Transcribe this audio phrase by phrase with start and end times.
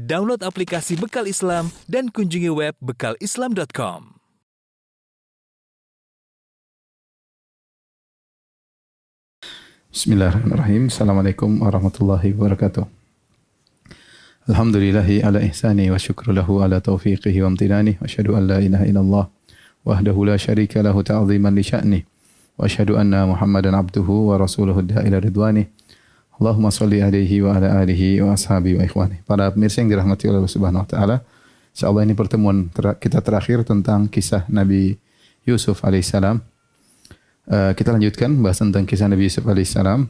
[0.00, 4.16] Download aplikasi Bekal Islam dan kunjungi web bekalislam.com.
[9.92, 10.88] Bismillahirrahmanirrahim.
[10.88, 12.88] Assalamualaikum warahmatullahi wabarakatuh.
[14.48, 18.88] Alhamdulillahi ala ihsani wa syukru lahu ala taufiqihi wa amtinani wa asyhadu an la ilaha
[18.88, 19.24] illallah
[19.84, 22.00] wahdahu la syarika lahu ta'ziman li sya'ni
[22.56, 25.68] wa asyhadu anna Muhammadan abduhu wa rasuluhu da'ila ridwani.
[26.40, 29.20] Allahumma salli alaihi wa ala alihi wa ashabi wa ikhwani.
[29.28, 31.16] Para pemirsa yang dirahmati oleh Allah Subhanahu wa taala,
[31.76, 34.96] insyaallah ini pertemuan ter kita terakhir tentang kisah Nabi
[35.44, 36.40] Yusuf alaihissalam.
[37.44, 40.08] Uh, kita lanjutkan bahas tentang kisah Nabi Yusuf alaihissalam.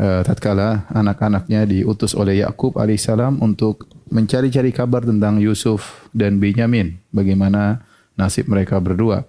[0.00, 7.84] Uh, tatkala anak-anaknya diutus oleh Yakub alaihissalam untuk mencari-cari kabar tentang Yusuf dan Benyamin, bagaimana
[8.16, 9.28] nasib mereka berdua.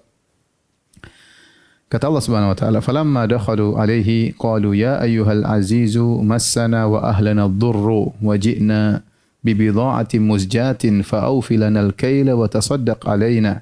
[1.92, 7.44] Kata Allah Subhanahu wa taala, "Falamma dakhalu alaihi qalu ya ayyuhal azizu massana wa ahlana
[7.52, 9.04] ad-durru wa ji'na
[9.44, 13.60] bi bidha'atin muzjatin fa lana al-kayla wa tasaddaq alaina.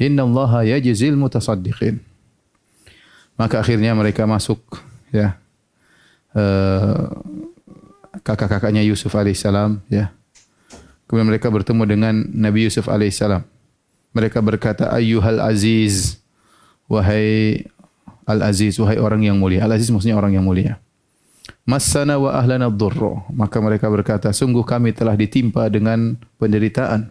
[0.00, 2.00] Inna Allaha yajzil mutasaddiqin."
[3.36, 4.80] Maka akhirnya mereka masuk
[5.12, 5.36] ya
[6.32, 7.12] uh,
[8.24, 10.08] kakak-kakaknya Yusuf alaihissalam ya.
[11.04, 13.44] Kemudian mereka bertemu dengan Nabi Yusuf alaihissalam.
[14.16, 16.19] Mereka berkata, "Ayyuhal aziz"
[16.90, 17.62] wahai
[18.26, 19.62] Al-Aziz, wahai orang yang mulia.
[19.62, 20.82] Al-Aziz maksudnya orang yang mulia.
[21.62, 23.22] Masana wa ahlana dhurru.
[23.30, 27.10] Maka mereka berkata, sungguh kami telah ditimpa dengan penderitaan.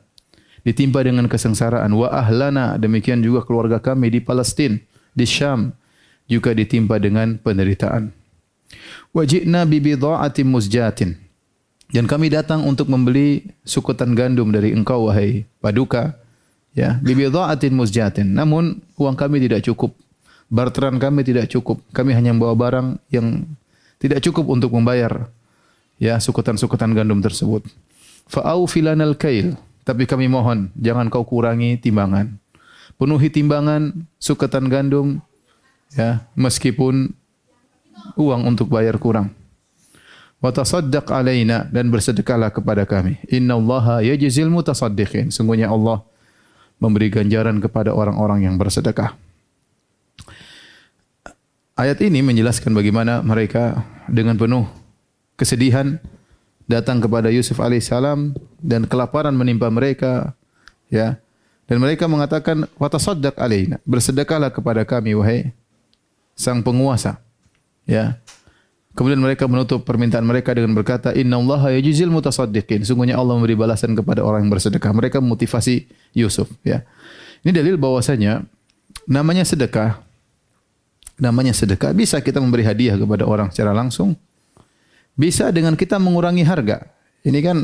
[0.67, 1.91] Ditimpa dengan kesengsaraan.
[1.95, 4.83] Wa ahlana, demikian juga keluarga kami di Palestin,
[5.15, 5.71] di Syam,
[6.27, 8.11] juga ditimpa dengan penderitaan.
[9.15, 11.11] Wa ji'na bi bidha'atin muzjatin.
[11.89, 16.21] Dan kami datang untuk membeli sukutan gandum dari engkau, wahai paduka
[16.79, 17.75] ya bibidha'atin
[18.31, 19.91] namun uang kami tidak cukup.
[20.49, 21.77] Barteran kami tidak cukup.
[21.93, 23.45] Kami hanya membawa barang yang
[24.01, 25.29] tidak cukup untuk membayar
[25.99, 27.67] ya sukutan-sukutan gandum tersebut.
[28.25, 29.59] Fa'au filanal kail.
[29.85, 32.33] Tapi kami mohon jangan kau kurangi timbangan.
[32.97, 35.21] Penuhi timbangan sukutan gandum
[35.93, 37.13] ya meskipun
[38.17, 39.33] uang untuk bayar kurang.
[40.39, 43.19] Wa tasaddaq alaina dan bersedekahlah kepada kami.
[43.27, 45.29] Innallaha yajzil mutasaddiqin.
[45.29, 46.01] Sungguhnya Allah
[46.79, 49.15] memberi ganjaran kepada orang-orang yang bersedekah.
[51.79, 54.67] Ayat ini menjelaskan bagaimana mereka dengan penuh
[55.39, 55.95] kesedihan
[56.67, 60.35] datang kepada Yusuf alaihissalam dan kelaparan menimpa mereka
[60.91, 61.19] ya.
[61.69, 63.77] Dan mereka mengatakan watasaddaq alaina.
[63.85, 65.53] Bersedekahlah kepada kami wahai
[66.33, 67.21] sang penguasa
[67.83, 68.15] ya
[68.97, 72.81] Kemudian mereka menutup permintaan mereka dengan berkata, Inna Allah yajizil mutasaddiqin.
[72.81, 74.91] Sungguhnya Allah memberi balasan kepada orang yang bersedekah.
[74.91, 75.85] Mereka memotivasi
[76.17, 76.49] Yusuf.
[76.65, 76.83] Ya.
[77.45, 78.43] Ini dalil bahwasanya
[79.05, 80.01] namanya sedekah,
[81.21, 84.17] namanya sedekah bisa kita memberi hadiah kepada orang secara langsung,
[85.13, 86.89] bisa dengan kita mengurangi harga.
[87.23, 87.57] Ini kan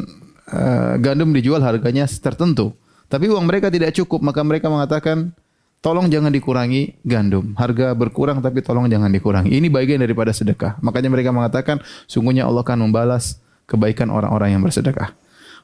[0.51, 2.75] uh, gandum dijual harganya tertentu,
[3.07, 5.31] tapi uang mereka tidak cukup, maka mereka mengatakan
[5.85, 7.53] tolong jangan dikurangi gandum.
[7.53, 9.53] Harga berkurang tapi tolong jangan dikurangi.
[9.53, 10.81] Ini bagian daripada sedekah.
[10.81, 11.77] Makanya mereka mengatakan
[12.09, 13.37] sungguhnya Allah akan membalas
[13.69, 15.13] kebaikan orang-orang yang bersedekah.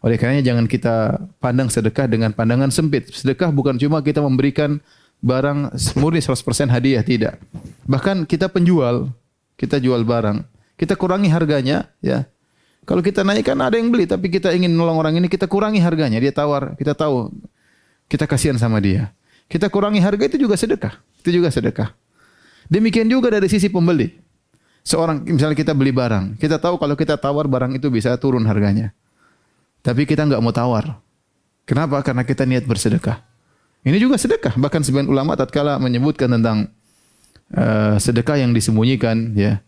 [0.05, 3.09] Oleh karenanya jangan kita pandang sedekah dengan pandangan sempit.
[3.09, 4.77] Sedekah bukan cuma kita memberikan
[5.25, 7.41] barang murni 100% hadiah, tidak.
[7.89, 9.09] Bahkan kita penjual,
[9.57, 10.41] kita jual barang,
[10.77, 12.25] kita kurangi harganya, ya.
[12.89, 16.17] Kalau kita naikkan ada yang beli, tapi kita ingin nolong orang ini, kita kurangi harganya.
[16.17, 17.29] Dia tawar, kita tahu,
[18.09, 19.13] kita kasihan sama dia.
[19.51, 20.95] Kita kurangi harga itu juga sedekah.
[21.19, 21.91] Itu juga sedekah.
[22.71, 24.15] Demikian juga dari sisi pembeli.
[24.87, 28.95] Seorang misalnya kita beli barang, kita tahu kalau kita tawar barang itu bisa turun harganya.
[29.83, 31.03] Tapi kita nggak mau tawar.
[31.67, 31.99] Kenapa?
[31.99, 33.21] Karena kita niat bersedekah.
[33.83, 34.55] Ini juga sedekah.
[34.55, 36.71] Bahkan sebagian ulama tatkala menyebutkan tentang
[37.53, 39.59] uh, sedekah yang disembunyikan ya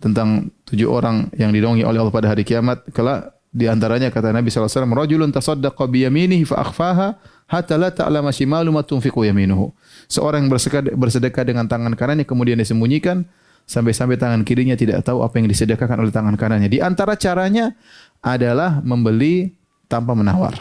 [0.00, 2.82] tentang tujuh orang yang didongi oleh Allah pada hari kiamat.
[2.90, 3.20] Kalau
[3.52, 7.20] di antaranya kata Nabi SAW, Rajulun tasaddaqa biyaminihi fa akhfaha
[7.50, 9.74] hatta la ta'lama shimalu ma tunfiqu yaminuhu.
[10.06, 13.26] Seorang bersedekah, bersedekah dengan tangan kanannya kemudian disembunyikan
[13.66, 16.70] sampai-sampai tangan kirinya tidak tahu apa yang disedekahkan oleh tangan kanannya.
[16.70, 17.74] Di antara caranya
[18.22, 19.58] adalah membeli
[19.90, 20.54] tanpa menawar.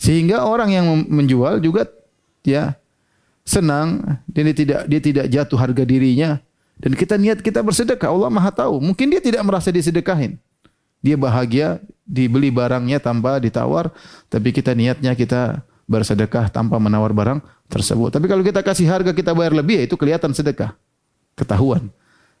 [0.00, 1.84] Sehingga orang yang menjual juga
[2.40, 2.80] ya
[3.44, 6.40] senang dan dia tidak dia tidak jatuh harga dirinya
[6.80, 8.80] dan kita niat kita bersedekah Allah Maha tahu.
[8.80, 10.40] Mungkin dia tidak merasa disedekahin.
[11.04, 13.94] Dia bahagia dibeli barangnya tanpa ditawar,
[14.26, 17.38] tapi kita niatnya kita bersedekah tanpa menawar barang
[17.70, 18.10] tersebut.
[18.10, 20.74] Tapi kalau kita kasih harga kita bayar lebih, ya itu kelihatan sedekah.
[21.38, 21.86] Ketahuan.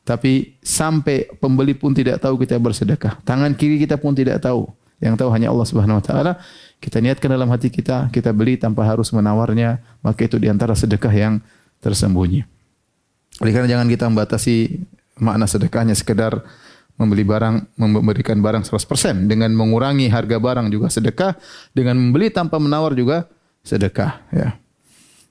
[0.02, 3.22] Tapi sampai pembeli pun tidak tahu kita bersedekah.
[3.22, 4.66] Tangan kiri kita pun tidak tahu.
[4.98, 6.32] Yang tahu hanya Allah Subhanahu wa taala.
[6.82, 11.12] Kita niatkan dalam hati kita, kita beli tanpa harus menawarnya, maka itu di antara sedekah
[11.12, 11.34] yang
[11.80, 12.44] tersembunyi.
[13.40, 14.56] Oleh karena jangan kita membatasi
[15.20, 16.44] makna sedekahnya sekedar
[17.00, 19.24] membeli barang, memberikan barang 100%.
[19.24, 21.32] Dengan mengurangi harga barang juga sedekah.
[21.72, 23.24] Dengan membeli tanpa menawar juga
[23.64, 24.20] sedekah.
[24.28, 24.60] Ya.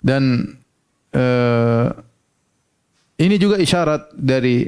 [0.02, 0.58] Dan
[1.14, 1.94] uh,
[3.22, 4.66] ini juga isyarat dari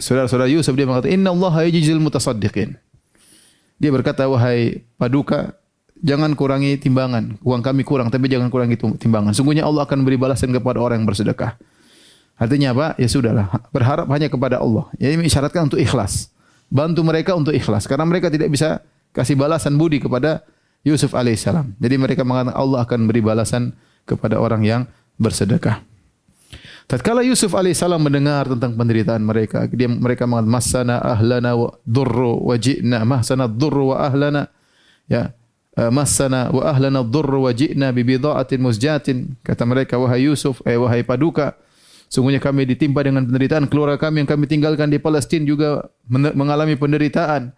[0.00, 2.72] saudara-saudara Yusuf dia mengatakan Inna Allah yajzil mutasaddiqin.
[3.76, 5.58] Dia berkata wahai paduka
[6.00, 7.36] jangan kurangi timbangan.
[7.42, 9.36] Uang kami kurang tapi jangan kurangi timbangan.
[9.36, 11.58] Sungguhnya Allah akan beri balasan kepada orang yang bersedekah.
[12.34, 12.86] Artinya apa?
[12.98, 14.90] Ya sudahlah, berharap hanya kepada Allah.
[14.98, 16.34] Ya ini isyaratkan untuk ikhlas.
[16.66, 18.82] Bantu mereka untuk ikhlas karena mereka tidak bisa
[19.14, 20.42] kasih balasan budi kepada
[20.82, 21.78] Yusuf alaihissalam.
[21.78, 23.72] Jadi mereka mengatakan Allah akan beri balasan
[24.02, 24.82] kepada orang yang
[25.16, 25.80] bersedekah.
[26.84, 32.56] Tatkala Yusuf alaihissalam mendengar tentang penderitaan mereka, dia mereka mengatakan masana ahlana wa durru wa
[32.60, 34.52] ji'na masana durru wa ahlana
[35.08, 35.32] ya
[35.80, 38.04] eh, masana wa ahlana durru wa ji'na bi
[38.60, 41.56] musjatin kata mereka wahai Yusuf eh wahai paduka
[42.14, 43.66] Sungguhnya kami ditimpa dengan penderitaan.
[43.66, 47.50] Keluarga kami yang kami tinggalkan di Palestina juga mengalami penderitaan.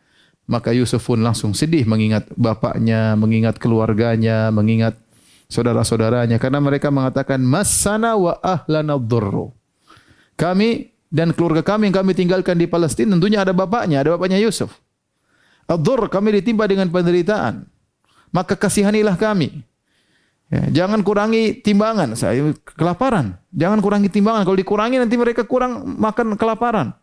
[0.49, 4.97] Maka Yusuf pun langsung sedih mengingat bapaknya, mengingat keluarganya, mengingat
[5.53, 6.41] saudara-saudaranya.
[6.41, 9.53] Karena mereka mengatakan, Masana wa ahlana dhurru.
[10.41, 14.73] Kami dan keluarga kami yang kami tinggalkan di Palestina tentunya ada bapaknya, ada bapaknya Yusuf.
[15.69, 17.69] ad kami ditimpa dengan penderitaan.
[18.33, 19.61] Maka kasihanilah kami.
[20.47, 22.15] Ya, jangan kurangi timbangan.
[22.15, 23.35] Saya kelaparan.
[23.51, 24.47] Jangan kurangi timbangan.
[24.47, 26.95] Kalau dikurangi nanti mereka kurang makan kelaparan.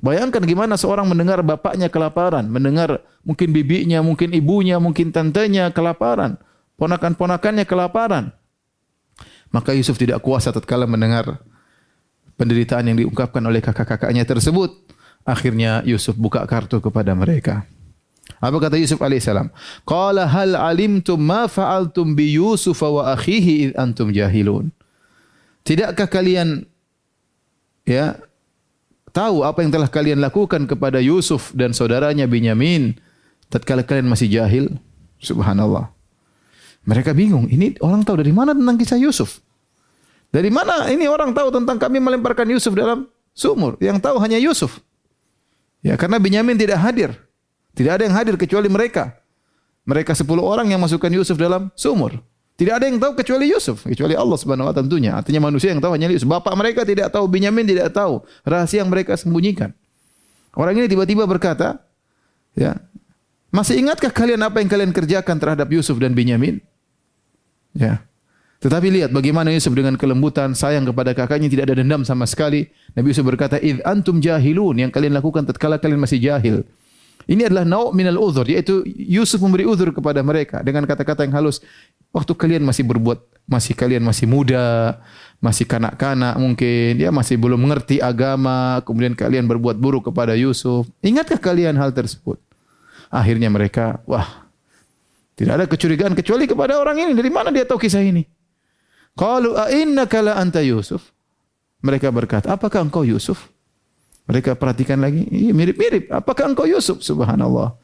[0.00, 6.40] Bayangkan gimana seorang mendengar bapaknya kelaparan, mendengar mungkin bibinya, mungkin ibunya, mungkin tantenya kelaparan,
[6.80, 8.32] ponakan-ponakannya kelaparan.
[9.52, 11.44] Maka Yusuf tidak kuasa tatkala mendengar
[12.40, 14.72] penderitaan yang diungkapkan oleh kakak-kakaknya tersebut.
[15.28, 17.68] Akhirnya Yusuf buka kartu kepada mereka.
[18.38, 19.50] Apa kata Yusuf alaihissalam?
[19.82, 24.70] Qala hal alimtum ma fa'altum bi Yusuf wa akhihi id antum jahilun.
[25.66, 26.64] Tidakkah kalian
[27.82, 28.16] ya
[29.10, 32.94] tahu apa yang telah kalian lakukan kepada Yusuf dan saudaranya Binyamin
[33.50, 34.70] tatkala kalian masih jahil?
[35.20, 35.92] Subhanallah.
[36.88, 39.44] Mereka bingung, ini orang tahu dari mana tentang kisah Yusuf?
[40.32, 43.76] Dari mana ini orang tahu tentang kami melemparkan Yusuf dalam sumur?
[43.82, 44.80] Yang tahu hanya Yusuf.
[45.84, 47.10] Ya, karena Binyamin tidak hadir.
[47.74, 49.16] Tidak ada yang hadir kecuali mereka.
[49.86, 52.20] Mereka sepuluh orang yang masukkan Yusuf dalam sumur.
[52.60, 55.16] Tidak ada yang tahu kecuali Yusuf, kecuali Allah Subhanahu wa tentunya.
[55.16, 56.28] Artinya manusia yang tahu hanya Yusuf.
[56.28, 59.72] Bapak mereka tidak tahu, Binyamin tidak tahu rahasia yang mereka sembunyikan.
[60.52, 61.80] Orang ini tiba-tiba berkata,
[62.52, 62.76] ya,
[63.48, 66.60] masih ingatkah kalian apa yang kalian kerjakan terhadap Yusuf dan Binyamin?
[67.72, 68.04] Ya.
[68.60, 72.68] Tetapi lihat bagaimana Yusuf dengan kelembutan sayang kepada kakaknya tidak ada dendam sama sekali.
[72.92, 76.68] Nabi Yusuf berkata, "Id antum jahilun," yang kalian lakukan tatkala kalian masih jahil.
[77.28, 81.60] Ini adalah nau' minal uzur, yaitu Yusuf memberi uzur kepada mereka dengan kata-kata yang halus.
[82.10, 84.98] Waktu kalian masih berbuat, masih kalian masih muda,
[85.38, 90.88] masih kanak-kanak mungkin, ya masih belum mengerti agama, kemudian kalian berbuat buruk kepada Yusuf.
[91.04, 92.40] Ingatkah kalian hal tersebut?
[93.12, 94.48] Akhirnya mereka, wah,
[95.36, 97.12] tidak ada kecurigaan kecuali kepada orang ini.
[97.14, 98.24] Dari mana dia tahu kisah ini?
[99.14, 101.12] Qalu a innaka la anta Yusuf?
[101.80, 103.48] Mereka berkata, apakah engkau Yusuf?
[104.28, 106.10] Mereka perhatikan lagi, iya mirip-mirip.
[106.12, 107.02] Apakah engkau Yusuf?
[107.02, 107.74] Subhanallah.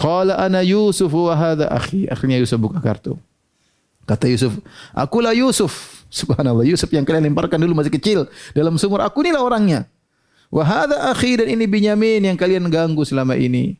[0.00, 2.08] Qala ana Yusuf wa hadha akhi.
[2.08, 3.20] Akhirnya Yusuf buka kartu.
[4.08, 4.56] Kata Yusuf,
[4.96, 5.70] akulah Yusuf.
[6.10, 6.66] Subhanallah.
[6.66, 8.26] Yusuf yang kalian lemparkan dulu masih kecil
[8.56, 9.04] dalam sumur.
[9.04, 9.86] Aku inilah orangnya.
[10.50, 13.78] Wa hadha akhi dan ini Binyamin yang kalian ganggu selama ini.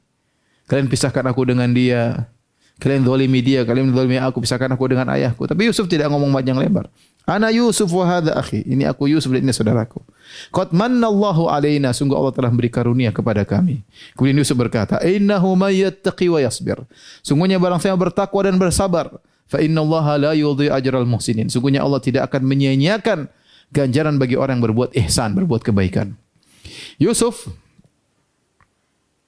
[0.71, 2.31] Kalian pisahkan aku dengan dia.
[2.81, 5.45] Kalian zalimi dia, kalian zalimi aku, pisahkan aku dengan ayahku.
[5.45, 6.89] Tapi Yusuf tidak ngomong panjang lebar.
[7.29, 8.65] Ana Yusuf wa hadha akhi.
[8.65, 10.03] Ini aku Yusuf dan ini saudaraku.
[10.55, 13.83] Qad mannallahu alaina, sungguh Allah telah beri karunia kepada kami.
[14.15, 16.81] Kemudian Yusuf berkata, "Innahu may wa yasbir."
[17.23, 19.11] Sungguhnya barang siapa bertakwa dan bersabar,
[19.51, 21.51] fa innallaha la yudhi ajral muhsinin.
[21.51, 23.27] Sungguhnya Allah tidak akan menyia-nyiakan
[23.75, 26.15] ganjaran bagi orang yang berbuat ihsan, berbuat kebaikan.
[26.99, 27.51] Yusuf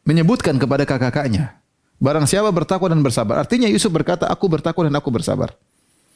[0.03, 1.59] menyebutkan kepada kakak-kakaknya,
[2.03, 3.39] barang siapa bertakwa dan bersabar.
[3.43, 5.55] Artinya Yusuf berkata, aku bertakwa dan aku bersabar.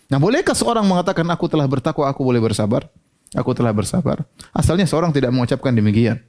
[0.07, 2.87] Nah, bolehkah seorang mengatakan aku telah bertakwa, aku boleh bersabar?
[3.35, 4.23] Aku telah bersabar.
[4.55, 6.23] Asalnya seorang tidak mengucapkan demikian.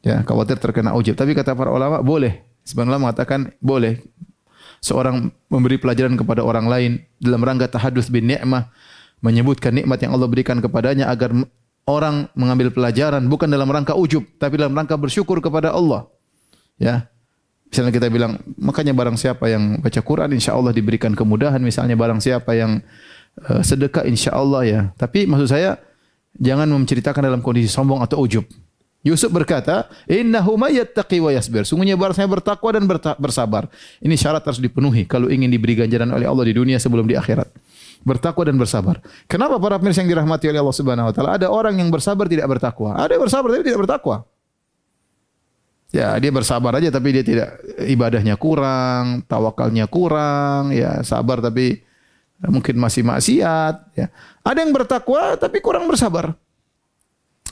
[0.00, 1.16] Ya, khawatir terkena ujub.
[1.16, 2.44] Tapi kata para ulama, boleh.
[2.64, 4.00] Sebenarnya mengatakan boleh.
[4.80, 8.68] Seorang memberi pelajaran kepada orang lain dalam rangka tahadus bin ni'mah,
[9.24, 11.32] menyebutkan nikmat yang Allah berikan kepadanya agar
[11.88, 16.08] orang mengambil pelajaran bukan dalam rangka ujub, tapi dalam rangka bersyukur kepada Allah.
[16.76, 17.08] Ya.
[17.74, 21.58] Misalnya kita bilang, makanya barang siapa yang baca Quran insya Allah diberikan kemudahan.
[21.58, 22.78] Misalnya barang siapa yang
[23.50, 24.80] uh, sedekah insya Allah ya.
[24.94, 25.82] Tapi maksud saya,
[26.34, 28.42] Jangan menceritakan dalam kondisi sombong atau ujub.
[29.04, 32.88] Yusuf berkata, "Innahu may yattaqi wa yasbir." Sungguhnya barang saya bertakwa dan
[33.20, 33.68] bersabar.
[34.00, 37.52] Ini syarat harus dipenuhi kalau ingin diberi ganjaran oleh Allah di dunia sebelum di akhirat.
[38.00, 39.04] Bertakwa dan bersabar.
[39.28, 42.48] Kenapa para pemirsa yang dirahmati oleh Allah Subhanahu wa taala ada orang yang bersabar tidak
[42.48, 44.16] bertakwa, ada yang bersabar tapi tidak bertakwa.
[45.94, 47.54] Ya, dia bersabar aja tapi dia tidak
[47.86, 51.86] ibadahnya kurang, tawakalnya kurang, ya sabar tapi
[52.50, 54.10] mungkin masih maksiat, ya.
[54.42, 56.34] Ada yang bertakwa tapi kurang bersabar.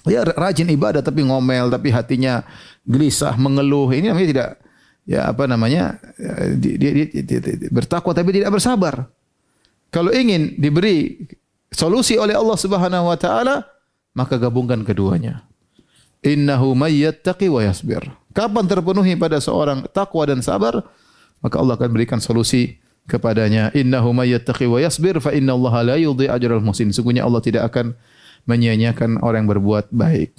[0.03, 2.43] Ya rajin ibadah tapi ngomel, tapi hatinya
[2.83, 3.95] gelisah, mengeluh.
[3.95, 4.51] Ini namanya tidak
[5.07, 6.03] ya apa namanya?
[6.59, 9.07] Dia, dia, dia, dia, dia bertakwa tapi tidak bersabar.
[9.95, 11.31] Kalau ingin diberi
[11.71, 13.63] solusi oleh Allah Subhanahu wa taala,
[14.19, 15.47] maka gabungkan keduanya.
[16.27, 18.03] Innahu may yattaqi wa yasbir.
[18.33, 20.81] Kapan terpenuhi pada seorang takwa dan sabar,
[21.45, 23.69] maka Allah akan berikan solusi kepadanya.
[23.77, 26.89] Innahu may yattaqi wa yasbir fa inna Allah la yudhi ajral muhsin.
[26.91, 27.93] Sungguhnya Allah tidak akan
[28.49, 30.33] menyia-nyiakan orang yang berbuat baik.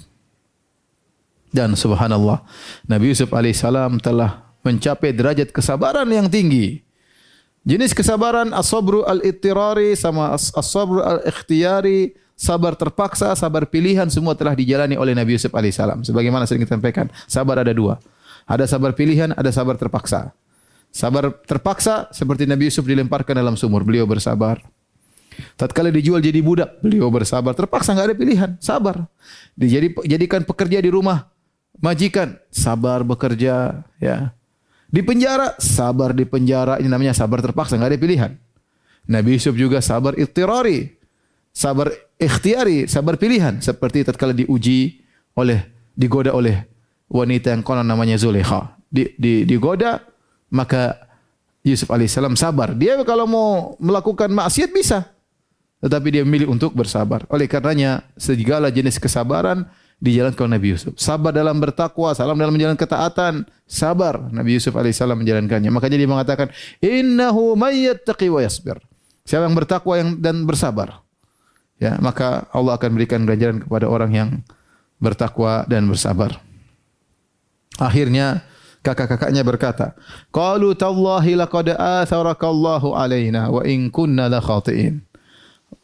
[1.54, 2.42] Dan subhanallah,
[2.90, 6.82] Nabi Yusuf alaihissalam telah mencapai derajat kesabaran yang tinggi.
[7.64, 15.14] Jenis kesabaran as-sabru al-ittirari sama as-sabru al-ikhtiyari, sabar terpaksa, sabar pilihan semua telah dijalani oleh
[15.14, 16.02] Nabi Yusuf alaihissalam.
[16.02, 17.98] Sebagaimana sering kita sampaikan, sabar ada dua.
[18.44, 20.34] Ada sabar pilihan, ada sabar terpaksa.
[20.94, 24.62] Sabar terpaksa seperti Nabi Yusuf dilemparkan dalam sumur, beliau bersabar.
[25.58, 27.56] Tatkala dijual jadi budak, beliau bersabar.
[27.58, 29.10] Terpaksa nggak ada pilihan, sabar.
[29.58, 31.26] Dijadi jadikan pekerja di rumah,
[31.82, 34.30] majikan, sabar bekerja, ya.
[34.86, 36.78] Di penjara, sabar di penjara.
[36.78, 38.32] Ini namanya sabar terpaksa, nggak ada pilihan.
[39.10, 40.94] Nabi Yusuf juga sabar ikhtirari.
[41.54, 43.58] Sabar ikhtiari, sabar pilihan.
[43.58, 45.02] Seperti tatkala diuji
[45.38, 46.66] oleh, digoda oleh
[47.10, 48.74] wanita yang konon namanya Zulekha.
[48.90, 50.02] Di, di, digoda,
[50.54, 50.98] maka
[51.64, 52.76] Yusuf alaihissalam sabar.
[52.76, 55.08] Dia kalau mau melakukan maksiat bisa.
[55.84, 57.28] Tetapi dia memilih untuk bersabar.
[57.28, 59.68] Oleh karenanya, segala jenis kesabaran
[60.00, 60.96] dijalankan Nabi Yusuf.
[60.96, 64.16] Sabar dalam bertakwa, salam dalam menjalankan ketaatan, sabar.
[64.32, 65.68] Nabi Yusuf alaihissalam menjalankannya.
[65.68, 66.48] Makanya dia mengatakan,
[66.80, 68.80] "Innahu may yasbir."
[69.24, 71.03] Siapa yang bertakwa yang dan bersabar,
[71.78, 74.30] ya, maka Allah akan berikan ganjaran kepada orang yang
[75.02, 76.38] bertakwa dan bersabar.
[77.76, 78.46] Akhirnya
[78.84, 79.98] kakak-kakaknya berkata,
[80.30, 85.02] "Qalu tallahi laqad atharakallahu alaina wa in kunna la khatiin."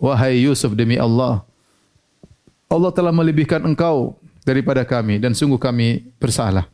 [0.01, 1.45] Wahai Yusuf demi Allah,
[2.71, 4.17] Allah telah melebihkan engkau
[4.47, 6.71] daripada kami dan sungguh kami bersalah.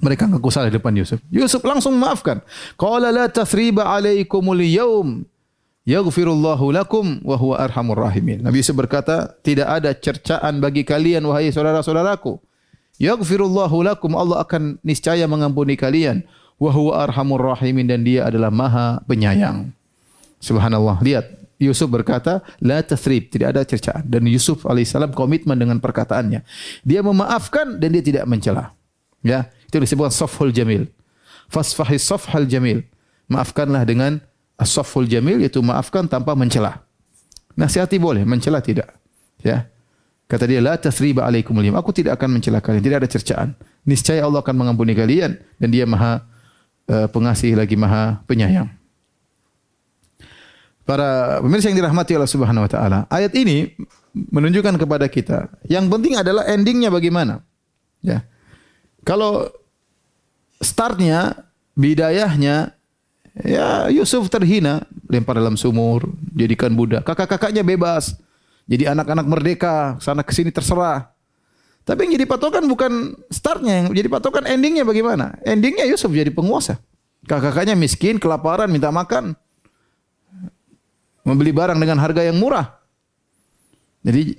[0.00, 1.20] Mereka ngaku salah di depan Yusuf.
[1.32, 2.40] Yusuf langsung maafkan.
[2.76, 5.24] Qala la tathriba alaikumul yawm
[5.86, 8.42] yaghfirullahu lakum wa huwa arhamur rahimin.
[8.42, 12.42] Nabi Yusuf berkata, tidak ada cercaan bagi kalian wahai saudara-saudaraku.
[12.98, 16.26] Yaghfirullahu lakum Allah akan niscaya mengampuni kalian
[16.58, 19.70] wa huwa arhamur rahimin dan dia adalah maha penyayang.
[20.42, 21.00] Subhanallah.
[21.00, 21.26] Lihat
[21.56, 24.04] Yusuf berkata, la tathrib, tidak ada cercaan.
[24.04, 26.44] Dan Yusuf alaihissalam komitmen dengan perkataannya.
[26.84, 28.76] Dia memaafkan dan dia tidak mencela.
[29.24, 30.88] Ya, itu disebut safhul jamil.
[31.48, 32.84] Fasfahis safhal jamil.
[33.32, 34.20] Maafkanlah dengan
[34.56, 36.84] as-safhul jamil yaitu maafkan tanpa mencela.
[37.56, 38.92] Nasihati boleh, mencela tidak.
[39.40, 39.68] Ya.
[40.26, 43.48] Kata dia, la tathriba alaikum Aku tidak akan mencela kalian, tidak ada cercaan.
[43.86, 46.26] Niscaya Allah akan mengampuni kalian dan dia maha
[46.90, 48.66] uh, pengasih lagi maha penyayang.
[50.86, 53.74] Para pemirsa yang dirahmati Allah Subhanahu wa taala, ayat ini
[54.14, 57.42] menunjukkan kepada kita yang penting adalah endingnya bagaimana.
[58.02, 58.22] Ya.
[59.02, 59.50] Kalau
[60.62, 62.75] startnya, bidayahnya
[63.44, 67.04] ya Yusuf terhina, lempar dalam sumur, jadikan budak.
[67.04, 68.16] Kakak-kakaknya bebas.
[68.66, 71.12] Jadi anak-anak merdeka, sana ke sini terserah.
[71.86, 75.38] Tapi yang jadi patokan bukan startnya, yang jadi patokan endingnya bagaimana?
[75.46, 76.82] Endingnya Yusuf jadi penguasa.
[77.30, 79.38] Kakak-kakaknya miskin, kelaparan, minta makan
[81.26, 82.78] membeli barang dengan harga yang murah.
[84.06, 84.38] Jadi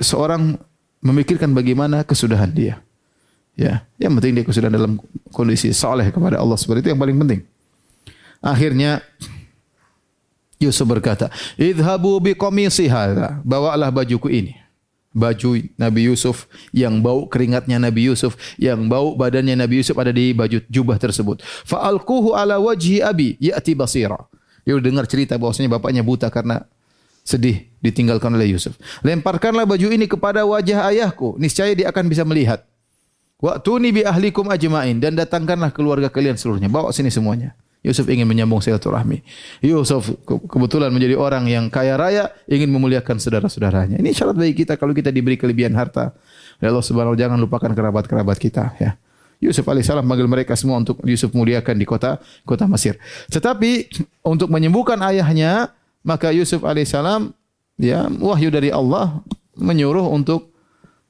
[0.00, 0.56] seorang
[1.04, 2.80] memikirkan bagaimana kesudahan dia.
[3.56, 5.00] Ya, yang penting dia kesudahan dalam
[5.32, 7.40] kondisi saleh kepada Allah seperti itu yang paling penting.
[8.40, 9.02] Akhirnya
[10.56, 11.28] Yusuf berkata,
[11.60, 14.54] "Idhabu bi qamisi hadza." Bawalah bajuku ini.
[15.16, 16.44] Baju Nabi Yusuf
[16.76, 21.40] yang bau keringatnya Nabi Yusuf, yang bau badannya Nabi Yusuf ada di baju jubah tersebut.
[21.64, 24.20] Fa'alquhu ala wajhi abi ya'ti basira.
[24.68, 26.68] Dia dengar cerita bahwasanya bapaknya buta karena
[27.24, 28.76] sedih ditinggalkan oleh Yusuf.
[29.00, 32.68] Lemparkanlah baju ini kepada wajah ayahku, niscaya dia akan bisa melihat.
[33.40, 36.68] Wa'tuni bi ahlikum ajmain dan datangkanlah keluarga kalian seluruhnya.
[36.68, 37.56] Bawa sini semuanya.
[37.86, 39.22] Yusuf ingin menyambung silaturahmi.
[39.62, 44.02] Yusuf kebetulan menjadi orang yang kaya raya, ingin memuliakan saudara-saudaranya.
[44.02, 46.10] Ini syarat bagi kita kalau kita diberi kelebihan harta.
[46.58, 48.98] Ya Allah Subhanahu jangan lupakan kerabat-kerabat kita ya.
[49.38, 52.98] Yusuf alaihissalam panggil mereka semua untuk Yusuf muliakan di kota kota Mesir.
[53.30, 53.92] Tetapi
[54.24, 57.30] untuk menyembuhkan ayahnya, maka Yusuf alaihissalam
[57.78, 59.20] ya wahyu dari Allah
[59.54, 60.50] menyuruh untuk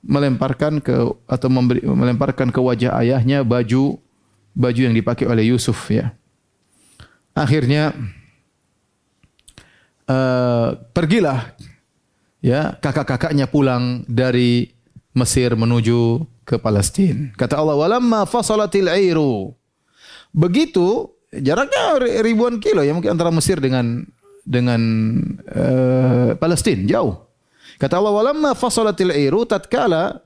[0.03, 0.95] melemparkan ke
[1.27, 3.99] atau memberi, melemparkan ke wajah ayahnya baju
[4.53, 6.15] baju yang dipakai oleh Yusuf ya.
[7.37, 7.93] Akhirnya
[10.09, 11.53] uh, pergilah
[12.41, 14.73] ya kakak-kakaknya pulang dari
[15.13, 17.33] Mesir menuju ke Palestina.
[17.37, 19.53] Kata Allah, "Walamma fasalatil airu."
[20.33, 24.05] Begitu jaraknya ribuan kilo ya mungkin antara Mesir dengan
[24.45, 24.81] dengan
[25.53, 27.21] uh, Palestina jauh.
[27.77, 30.25] Kata Allah, "Walamma fasalatil airu tatkala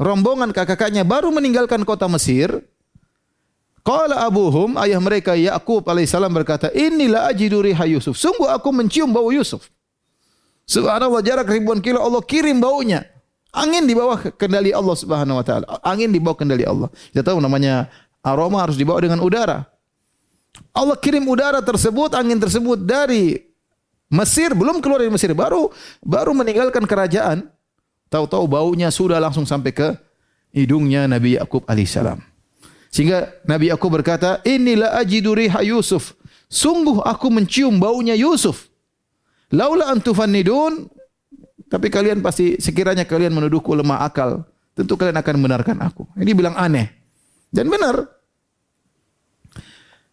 [0.00, 2.54] rombongan kakak-kakaknya baru meninggalkan kota Mesir,
[3.80, 9.32] Qala abuhum, ayah mereka Yakub alaihissalam berkata, "Inilah ajidu riha Yusuf." Sungguh aku mencium bau
[9.32, 9.72] Yusuf.
[10.68, 13.02] Subhanallah jarak ribuan kilo Allah kirim baunya.
[13.50, 15.66] Angin di bawah kendali Allah Subhanahu wa taala.
[15.82, 16.86] Angin di bawah kendali Allah.
[17.10, 17.90] Kita tahu namanya
[18.22, 19.66] aroma harus dibawa dengan udara.
[20.70, 23.42] Allah kirim udara tersebut, angin tersebut dari
[24.10, 25.70] Mesir, belum keluar dari Mesir, baru
[26.02, 27.50] baru meninggalkan kerajaan.
[28.10, 29.88] Tahu-tahu baunya sudah langsung sampai ke
[30.54, 32.29] hidungnya Nabi Yakub alaihissalam.
[32.90, 36.18] Sehingga Nabi Yakub berkata, "Inilah ajidu riha Yusuf."
[36.50, 38.66] Sungguh aku mencium baunya Yusuf.
[39.54, 40.90] Laula antufannidun,
[41.70, 44.42] tapi kalian pasti sekiranya kalian menuduhku lemah akal,
[44.74, 46.10] tentu kalian akan membenarkan aku.
[46.18, 46.90] Ini bilang aneh.
[47.54, 48.10] Dan benar.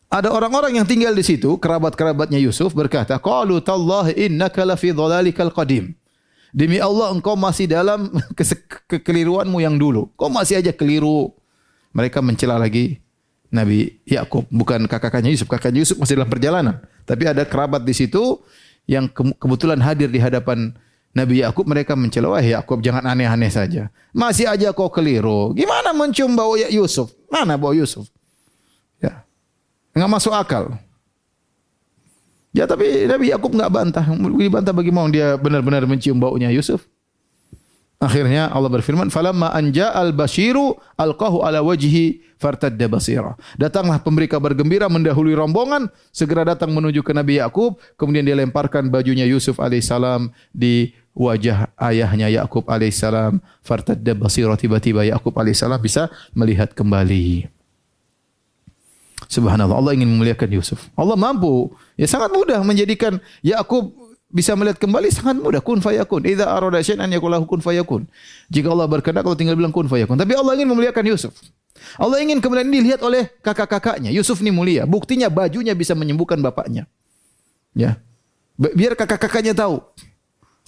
[0.08, 5.98] Ada orang-orang yang tinggal di situ, kerabat-kerabatnya Yusuf berkata, "Qalu tallahi innaka lafi dhalalikal qadim."
[6.54, 8.14] Demi Allah engkau masih dalam
[8.90, 10.08] kekeliruanmu yang dulu.
[10.16, 11.36] Kau masih aja keliru
[11.96, 13.00] mereka mencela lagi
[13.48, 15.48] Nabi Yakub, bukan kakaknya Yusuf.
[15.48, 16.76] Kakaknya Yusuf masih dalam perjalanan,
[17.08, 18.44] tapi ada kerabat di situ
[18.88, 20.76] yang ke kebetulan hadir di hadapan
[21.16, 21.64] Nabi Yakub.
[21.64, 23.88] Mereka mencela, wah Yakub jangan aneh-aneh saja.
[24.12, 25.56] Masih aja kau keliru.
[25.56, 27.16] Gimana mencium bau Yusuf?
[27.32, 28.08] Mana bau Yusuf?
[29.00, 29.24] Ya,
[29.96, 30.76] nggak masuk akal.
[32.52, 34.06] Ya tapi Nabi Yakub nggak bantah.
[34.12, 36.84] Dibantah bagaimana dia benar-benar mencium baunya Yusuf.
[37.98, 44.86] Akhirnya Allah berfirman, "Falamma anja al-basyiru alqahu ala wajhi fartadda basira." Datanglah pemberi kabar gembira
[44.86, 50.94] mendahului rombongan, segera datang menuju ke Nabi Yakub, kemudian dia lemparkan bajunya Yusuf alaihissalam di
[51.18, 53.42] wajah ayahnya Yakub alaihissalam.
[53.66, 57.50] Fartadda basira tiba-tiba Yakub alaihissalam bisa melihat kembali.
[59.26, 60.86] Subhanallah, Allah ingin memuliakan Yusuf.
[60.94, 66.28] Allah mampu, ya sangat mudah menjadikan Yakub bisa melihat kembali sangat mudah kun fayakun.
[66.28, 68.04] Idza arada syai'an yakulahu kun fayakun.
[68.52, 70.20] Jika Allah berkehendak kalau tinggal bilang kun fayakun.
[70.20, 71.34] Tapi Allah ingin memuliakan Yusuf.
[71.96, 74.12] Allah ingin kemudian dilihat oleh kakak-kakaknya.
[74.12, 74.84] Yusuf ini mulia.
[74.84, 76.90] Buktinya bajunya bisa menyembuhkan bapaknya.
[77.72, 78.02] Ya.
[78.58, 79.80] Biar kakak-kakaknya tahu.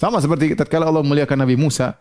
[0.00, 1.92] Sama seperti tatkala Allah memuliakan Nabi Musa,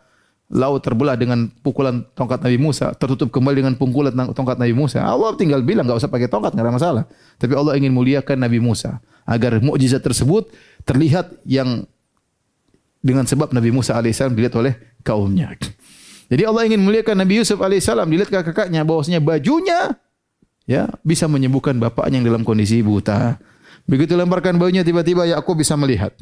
[0.50, 5.06] laut terbelah dengan pukulan tongkat Nabi Musa, tertutup kembali dengan pukulan tongkat Nabi Musa.
[5.06, 7.04] Allah tinggal bilang enggak usah pakai tongkat, enggak ada masalah.
[7.38, 8.98] Tapi Allah ingin muliakan Nabi Musa
[9.30, 10.50] agar mukjizat tersebut
[10.90, 11.86] terlihat yang
[13.00, 14.74] dengan sebab Nabi Musa alaihissalam dilihat oleh
[15.06, 15.54] kaumnya.
[16.30, 19.98] Jadi Allah ingin muliakan Nabi Yusuf alaihissalam dilihat kakak-kakaknya bahwasanya bajunya
[20.66, 23.38] ya bisa menyembuhkan bapaknya yang dalam kondisi buta.
[23.86, 26.14] Begitu lemparkan bajunya tiba-tiba Yakub bisa melihat.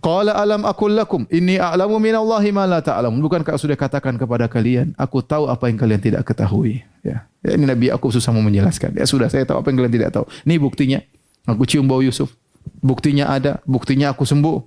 [0.00, 3.20] Qala alam akul lakum inni a'lamu minallahi ma la ta'lamun.
[3.20, 6.80] Bukankah sudah katakan kepada kalian, aku tahu apa yang kalian tidak ketahui.
[7.04, 7.28] Ya.
[7.44, 8.96] ya ini Nabi Yakub susah mau menjelaskan.
[8.96, 10.24] Ya sudah, saya tahu apa yang kalian tidak tahu.
[10.48, 10.98] Ini buktinya.
[11.46, 12.34] Aku cium bau Yusuf.
[12.82, 14.58] Buktinya ada, buktinya aku sembuh.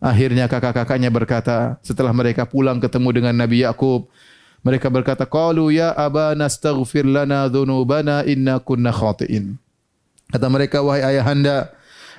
[0.00, 4.08] Akhirnya kakak-kakaknya berkata, setelah mereka pulang ketemu dengan Nabi Yakub,
[4.66, 9.54] mereka berkata, "Qalu ya abana astaghfir lana dzunubana inna kunna khati'in."
[10.26, 11.70] Kata mereka, "Wahai ayahanda,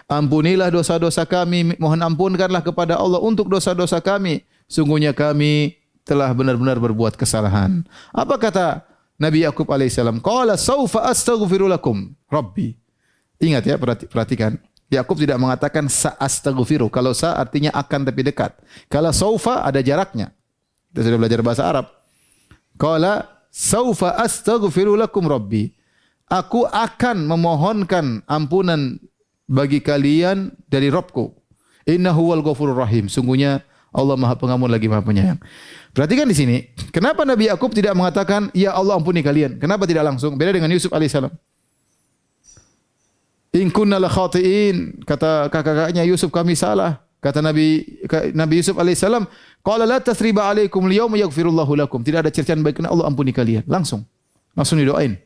[0.07, 4.43] ampunilah dosa-dosa kami, mohon ampunkanlah kepada Allah untuk dosa-dosa kami.
[4.67, 7.83] Sungguhnya kami telah benar-benar berbuat kesalahan."
[8.15, 8.87] Apa kata
[9.19, 10.23] Nabi Yakub alaihissalam?
[10.23, 12.73] Qala saufa astaghfiru lakum rabbi.
[13.37, 13.75] Ingat ya,
[14.09, 14.57] perhatikan.
[14.87, 16.87] Yakub tidak mengatakan sa'astaghfiru.
[16.87, 18.55] Kalau sa artinya akan tapi dekat.
[18.87, 20.31] Kalau saufa ada jaraknya.
[20.89, 21.85] Kita sudah belajar bahasa Arab.
[22.79, 25.75] Qala saufa astaghfiru lakum rabbi.
[26.31, 28.99] Aku akan memohonkan ampunan
[29.47, 31.31] bagi kalian dari Robku.
[31.87, 33.07] Innahu wal ghafurur rahim.
[33.07, 33.63] Sungguhnya
[33.95, 35.39] Allah Maha Pengampun lagi Maha Penyayang.
[35.95, 36.57] Perhatikan di sini,
[36.91, 39.57] kenapa Nabi Yakub tidak mengatakan ya Allah ampuni kalian?
[39.57, 40.35] Kenapa tidak langsung?
[40.35, 41.31] Beda dengan Yusuf alaihissalam.
[43.57, 47.01] In kunna la khatiin, kata kakak-kakaknya Yusuf kami salah.
[47.17, 47.81] Kata Nabi
[48.37, 49.25] Nabi Yusuf alaihissalam,
[49.65, 52.05] qala la tasriba alaikum al-yawma lakum.
[52.05, 53.65] Tidak ada cercaan baik karena Allah ampuni kalian.
[53.65, 54.05] Langsung.
[54.53, 55.17] Langsung didoain.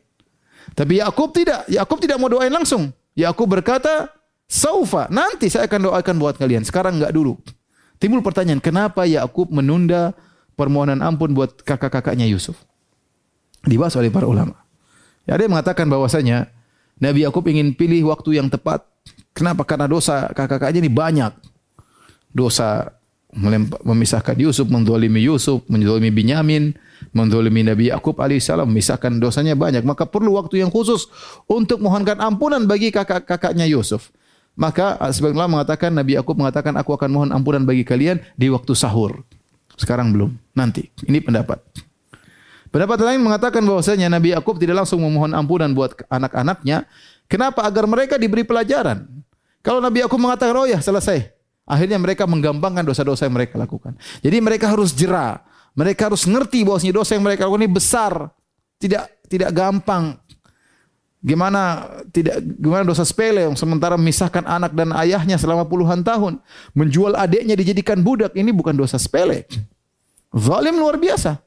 [0.72, 1.68] Tapi Yakub tidak.
[1.68, 2.94] Yakub tidak mau doain langsung.
[3.12, 4.08] Yakub berkata,
[4.48, 6.64] "Saufa, nanti saya akan doakan buat kalian.
[6.64, 7.36] Sekarang enggak dulu."
[8.00, 10.10] Timbul pertanyaan, kenapa Yakub menunda
[10.58, 12.58] permohonan ampun buat kakak-kakaknya Yusuf?
[13.62, 14.58] Dibahas oleh para ulama.
[15.22, 16.50] Ya, ada yang mengatakan bahwasanya
[16.98, 18.82] Nabi Yakub ingin pilih waktu yang tepat.
[19.30, 19.62] Kenapa?
[19.62, 21.32] Karena dosa kakak-kakaknya ini banyak.
[22.34, 22.90] Dosa
[23.82, 26.76] memisahkan Yusuf, mendolimi Yusuf, mendolimi Binyamin,
[27.16, 29.80] mendolimi Nabi Yakub alaihissalam, memisahkan dosanya banyak.
[29.82, 31.08] Maka perlu waktu yang khusus
[31.48, 34.12] untuk mohonkan ampunan bagi kakak-kakaknya Yusuf.
[34.52, 39.24] Maka sebagian mengatakan Nabi Yakub mengatakan aku akan mohon ampunan bagi kalian di waktu sahur.
[39.80, 40.92] Sekarang belum, nanti.
[41.08, 41.64] Ini pendapat.
[42.68, 46.84] Pendapat lain mengatakan bahwasanya Nabi Yakub tidak langsung memohon ampunan buat anak-anaknya.
[47.28, 47.64] Kenapa?
[47.64, 49.08] Agar mereka diberi pelajaran.
[49.64, 51.32] Kalau Nabi Yakub mengatakan, oh ya selesai.
[51.62, 53.94] Akhirnya mereka menggampangkan dosa-dosa yang mereka lakukan.
[54.20, 55.40] Jadi mereka harus jera.
[55.72, 58.12] Mereka harus ngerti bahwasanya dosa yang mereka lakukan ini besar.
[58.76, 60.18] Tidak tidak gampang.
[61.22, 66.42] Gimana tidak gimana dosa sepele yang sementara memisahkan anak dan ayahnya selama puluhan tahun,
[66.74, 69.46] menjual adiknya dijadikan budak ini bukan dosa sepele.
[70.34, 71.38] Zalim luar biasa.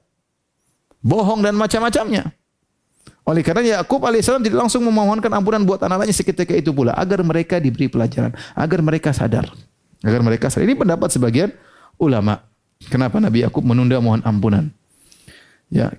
[1.04, 2.32] Bohong dan macam-macamnya.
[3.25, 7.58] Oleh karena Yakub alaihissalam tidak langsung memohonkan ampunan buat anak-anaknya seketika itu pula agar mereka
[7.58, 9.49] diberi pelajaran, agar mereka sadar.
[10.06, 10.70] Agar mereka sadar.
[10.70, 11.50] Ini pendapat sebagian
[11.98, 12.46] ulama.
[12.94, 14.70] Kenapa Nabi Yakub menunda mohon ampunan?
[15.74, 15.89] Ya.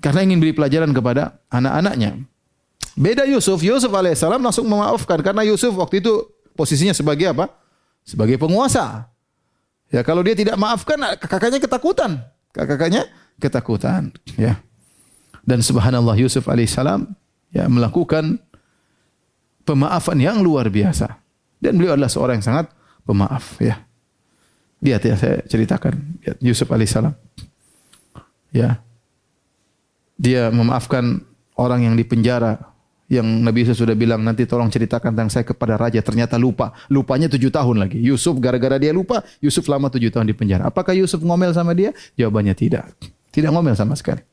[0.00, 2.24] Karena ingin beri pelajaran kepada anak-anaknya.
[2.96, 6.12] Beda Yusuf, Yusuf alaihissalam langsung memaafkan karena Yusuf waktu itu
[6.56, 7.52] posisinya sebagai apa?
[8.02, 9.12] Sebagai penguasa.
[9.92, 12.24] Ya kalau dia tidak maafkan kakaknya ketakutan.
[12.52, 13.08] Kakaknya
[13.40, 14.60] ketakutan, ya.
[15.40, 17.08] Dan subhanallah Yusuf alaihissalam
[17.48, 18.40] ya melakukan
[19.64, 21.21] pemaafan yang luar biasa.
[21.62, 22.66] Dan beliau adalah seorang yang sangat
[23.06, 23.86] pemaaf, ya.
[24.82, 27.14] Lihat ya saya ceritakan ya, Yusuf alaihissalam.
[28.50, 28.82] Ya.
[30.18, 31.22] Dia memaafkan
[31.54, 32.58] orang yang dipenjara
[33.06, 36.02] yang Nabi Yusuf sudah bilang nanti tolong ceritakan tentang saya kepada raja.
[36.02, 36.74] Ternyata lupa.
[36.90, 38.02] Lupanya tujuh tahun lagi.
[38.02, 40.66] Yusuf gara-gara dia lupa Yusuf lama tujuh tahun di penjara.
[40.66, 41.94] Apakah Yusuf ngomel sama dia?
[42.18, 42.90] Jawabannya tidak.
[43.30, 44.31] Tidak ngomel sama sekali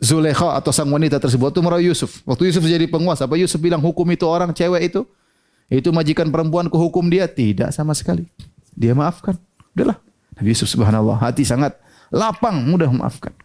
[0.00, 2.24] Zulekha atau sang wanita tersebut itu merayu Yusuf.
[2.24, 5.04] Waktu Yusuf jadi penguasa apa Yusuf bilang hukum itu orang cewek itu
[5.68, 7.28] itu majikan perempuan ke hukum dia.
[7.28, 8.24] Tidak sama sekali.
[8.72, 9.36] Dia maafkan.
[9.76, 10.00] Udahlah.
[10.40, 11.76] Nabi Yusuf subhanallah hati sangat
[12.08, 13.36] lapang mudah memaafkan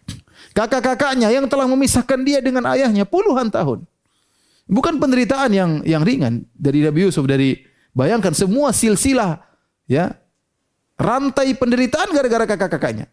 [0.56, 3.84] kakak-kakaknya yang telah memisahkan dia dengan ayahnya puluhan tahun.
[4.66, 7.60] Bukan penderitaan yang yang ringan dari Nabi Yusuf dari
[7.92, 9.38] bayangkan semua silsilah
[9.86, 10.16] ya
[10.96, 13.06] rantai penderitaan gara-gara kakak-kakaknya.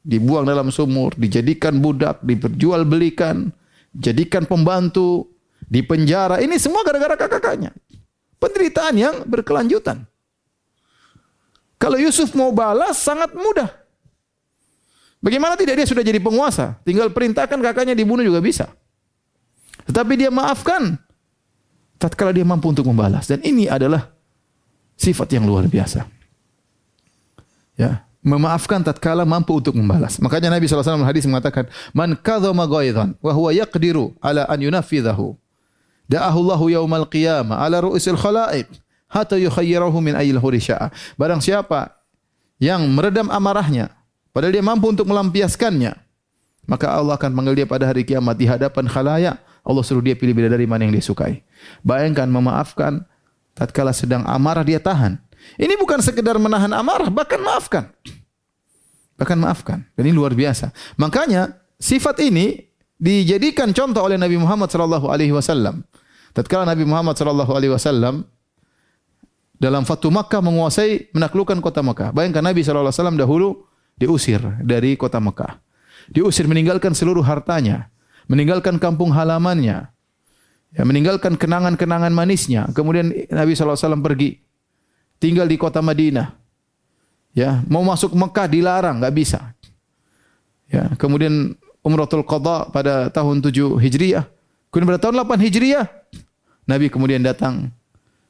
[0.00, 3.52] Dibuang dalam sumur, dijadikan budak, diperjualbelikan,
[3.92, 5.28] jadikan pembantu,
[5.70, 6.42] di penjara.
[6.42, 7.70] Ini semua gara-gara kakak-kakaknya.
[8.42, 10.02] Penderitaan yang berkelanjutan.
[11.78, 13.70] Kalau Yusuf mau balas sangat mudah.
[15.20, 16.80] Bagaimana tidak dia sudah jadi penguasa?
[16.82, 18.72] Tinggal perintahkan kakaknya dibunuh juga bisa.
[19.84, 20.96] Tetapi dia maafkan.
[22.00, 23.28] Tatkala dia mampu untuk membalas.
[23.28, 24.08] Dan ini adalah
[24.96, 26.08] sifat yang luar biasa.
[27.76, 30.20] Ya, memaafkan tatkala mampu untuk membalas.
[30.20, 35.36] Makanya Nabi SAW hadis mengatakan, "Man kadzama ghaidhan wa huwa yaqdiru ala an yunafidhahu,
[36.08, 38.68] da'ahu Allahu yaumal qiyamah ala ru'usil khalaiq
[39.08, 41.96] hatta yukhayyirahu min ayyil hurisha'a." Barang siapa
[42.60, 45.92] yang meredam amarahnya Padahal dia mampu untuk melampiaskannya.
[46.70, 49.36] Maka Allah akan panggil dia pada hari kiamat di hadapan khalayak.
[49.66, 51.42] Allah suruh dia pilih bidadari mana yang dia sukai.
[51.82, 53.02] Bayangkan memaafkan
[53.58, 55.18] tatkala sedang amarah dia tahan.
[55.60, 57.90] Ini bukan sekedar menahan amarah, bahkan maafkan.
[59.20, 59.84] Bahkan maafkan.
[59.94, 60.72] Dan ini luar biasa.
[60.96, 65.84] Makanya sifat ini dijadikan contoh oleh Nabi Muhammad sallallahu alaihi wasallam.
[66.32, 68.24] Tatkala Nabi Muhammad sallallahu alaihi wasallam
[69.60, 72.16] dalam Fatu Makkah menguasai menaklukkan kota Makkah.
[72.16, 73.48] Bayangkan Nabi sallallahu alaihi wasallam dahulu
[74.00, 75.60] diusir dari kota Mekah.
[76.08, 77.92] Diusir meninggalkan seluruh hartanya,
[78.24, 79.92] meninggalkan kampung halamannya,
[80.72, 82.66] ya, meninggalkan kenangan-kenangan manisnya.
[82.72, 84.40] Kemudian Nabi SAW pergi,
[85.20, 86.34] tinggal di kota Madinah.
[87.30, 89.54] Ya, mau masuk Mekah dilarang, nggak bisa.
[90.66, 91.54] Ya, kemudian
[91.86, 94.26] Umratul Qadha pada tahun 7 Hijriah.
[94.74, 95.86] Kemudian pada tahun 8 Hijriah,
[96.66, 97.70] Nabi kemudian datang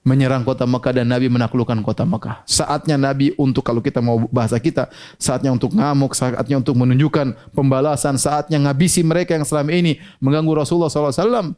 [0.01, 2.41] menyerang kota Mekah dan Nabi menaklukkan kota Mekah.
[2.49, 4.89] Saatnya Nabi untuk kalau kita mau bahasa kita,
[5.21, 10.89] saatnya untuk ngamuk, saatnya untuk menunjukkan pembalasan, saatnya ngabisi mereka yang selama ini mengganggu Rasulullah
[10.89, 11.53] SAW.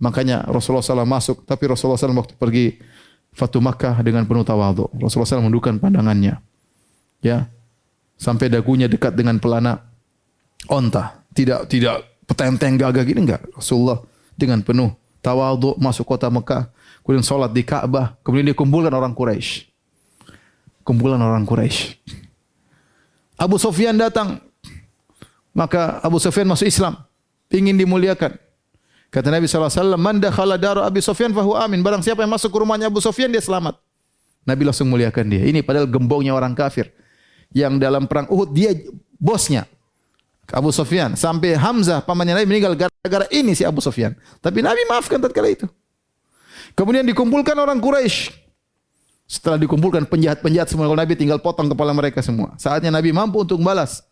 [0.00, 2.66] Makanya Rasulullah SAW masuk, tapi Rasulullah SAW waktu pergi
[3.30, 4.90] Fatu Makkah dengan penuh tawadhu.
[4.98, 6.42] Rasulullah SAW menundukkan pandangannya.
[7.22, 7.46] Ya.
[8.20, 9.80] Sampai dagunya dekat dengan pelana
[10.68, 11.24] onta.
[11.30, 13.42] Tidak tidak petenteng gagah gini enggak.
[13.54, 14.02] Rasulullah
[14.34, 16.68] dengan penuh tawadhu masuk kota Mekah
[17.04, 19.66] kemudian sholat di Ka'bah, kemudian dikumpulkan orang Quraisy.
[20.86, 21.98] Kumpulan orang Quraisy.
[23.40, 24.38] Abu Sufyan datang,
[25.50, 27.02] maka Abu Sufyan masuk Islam,
[27.50, 28.36] ingin dimuliakan.
[29.10, 31.82] Kata Nabi SAW, Man dakhala daru Abi Sufyan fahu amin.
[31.82, 33.74] Barang siapa yang masuk ke rumahnya Abu Sufyan, dia selamat.
[34.46, 35.42] Nabi langsung muliakan dia.
[35.50, 36.94] Ini padahal gembongnya orang kafir.
[37.50, 38.70] Yang dalam perang Uhud, dia
[39.18, 39.66] bosnya.
[40.50, 41.18] Abu Sufyan.
[41.18, 44.14] Sampai Hamzah, pamannya Nabi meninggal gara-gara ini si Abu Sufyan.
[44.38, 45.66] Tapi Nabi maafkan tatkala itu.
[46.78, 48.30] Kemudian dikumpulkan orang Quraisy.
[49.30, 52.58] Setelah dikumpulkan penjahat-penjahat semua Nabi tinggal potong kepala mereka semua.
[52.58, 54.02] Saatnya Nabi mampu untuk membalas.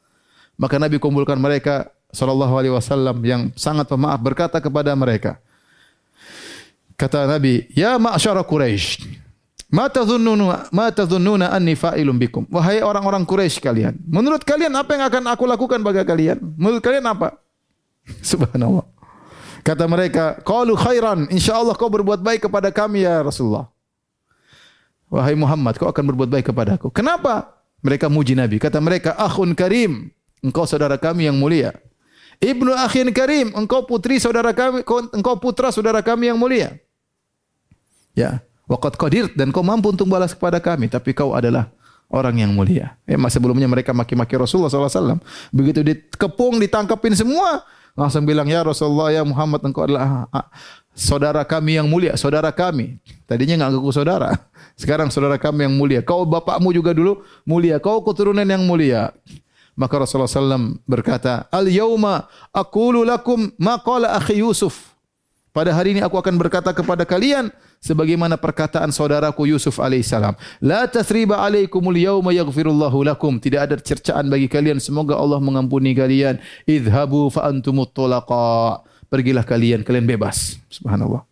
[0.54, 5.38] Maka Nabi kumpulkan mereka sallallahu alaihi wasallam yang sangat pemaaf berkata kepada mereka.
[6.98, 9.06] Kata Nabi, "Ya ma'syara Quraisy,
[9.68, 12.48] Ma tadhunnuna ma tadhunnuna anni fa'ilun bikum.
[12.48, 16.40] Wahai orang-orang Quraisy kalian, menurut kalian apa yang akan aku lakukan bagi kalian?
[16.56, 17.36] Menurut kalian apa?
[18.32, 18.88] Subhanallah.
[19.60, 23.68] Kata mereka, "Qalu khairan, insyaallah kau berbuat baik kepada kami ya Rasulullah."
[25.12, 26.88] Wahai Muhammad, kau akan berbuat baik kepadaku.
[26.88, 27.52] Kenapa?
[27.84, 28.56] Mereka muji Nabi.
[28.56, 30.08] Kata mereka, "Akhun karim,
[30.40, 31.76] engkau saudara kami yang mulia."
[32.38, 36.78] Ibnu akhin karim, engkau putri saudara kami, engkau putra saudara kami yang mulia.
[38.14, 41.72] Ya, Waqad qadir dan kau mampu untuk balas kepada kami, tapi kau adalah
[42.12, 43.00] orang yang mulia.
[43.08, 45.18] Ya, masa sebelumnya mereka maki-maki Rasulullah SAW.
[45.50, 47.64] Begitu dikepung, ditangkapin semua,
[47.96, 50.46] langsung bilang, Ya Rasulullah, ya Muhammad, engkau adalah ah,
[50.92, 53.00] saudara kami yang mulia, saudara kami.
[53.24, 54.36] Tadinya nggak ngaku saudara.
[54.80, 56.00] Sekarang saudara kami yang mulia.
[56.04, 57.80] Kau bapakmu juga dulu mulia.
[57.80, 59.16] Kau keturunan yang mulia.
[59.78, 64.98] Maka Rasulullah SAW berkata, Al yauma aqulu lakum ma qala akhi Yusuf.
[65.54, 70.34] Pada hari ini aku akan berkata kepada kalian sebagaimana perkataan saudaraku Yusuf alaihissalam.
[70.58, 73.38] La tasriba alaikumul yauma yaghfirullahu lakum.
[73.38, 74.82] Tidak ada cercaan bagi kalian.
[74.82, 76.42] Semoga Allah mengampuni kalian.
[76.66, 77.94] Idhabu fa antumut.
[79.08, 80.58] Pergilah kalian, kalian bebas.
[80.68, 81.24] Subhanallah.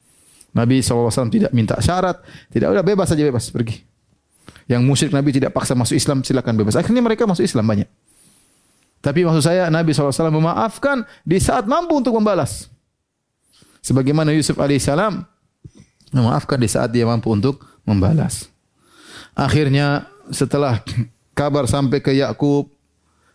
[0.56, 2.22] Nabi SAW tidak minta syarat.
[2.48, 3.84] Tidak, udah bebas saja bebas, pergi.
[4.64, 6.72] Yang musyrik Nabi tidak paksa masuk Islam, silakan bebas.
[6.78, 8.05] Akhirnya mereka masuk Islam banyak.
[9.06, 12.66] Tapi maksud saya Nabi SAW memaafkan di saat mampu untuk membalas.
[13.78, 15.22] Sebagaimana Yusuf alaihissalam
[16.10, 18.50] memaafkan di saat dia mampu untuk membalas.
[19.30, 20.82] Akhirnya setelah
[21.38, 22.66] kabar sampai ke Yakub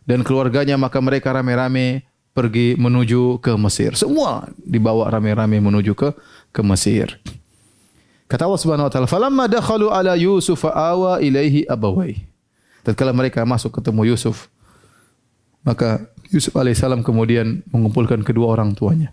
[0.04, 2.04] dan keluarganya maka mereka rame-rame
[2.36, 3.96] pergi menuju ke Mesir.
[3.96, 6.12] Semua dibawa rame-rame menuju ke
[6.52, 7.16] ke Mesir.
[8.28, 12.16] Kata Allah Subhanahu wa taala, "Falamma dakhalu ala Yusuf awa ilaihi abawai."
[12.84, 14.52] Tatkala mereka masuk ketemu Yusuf,
[15.62, 19.12] maka Yusuf alaihissalam kemudian mengumpulkan kedua orang tuanya.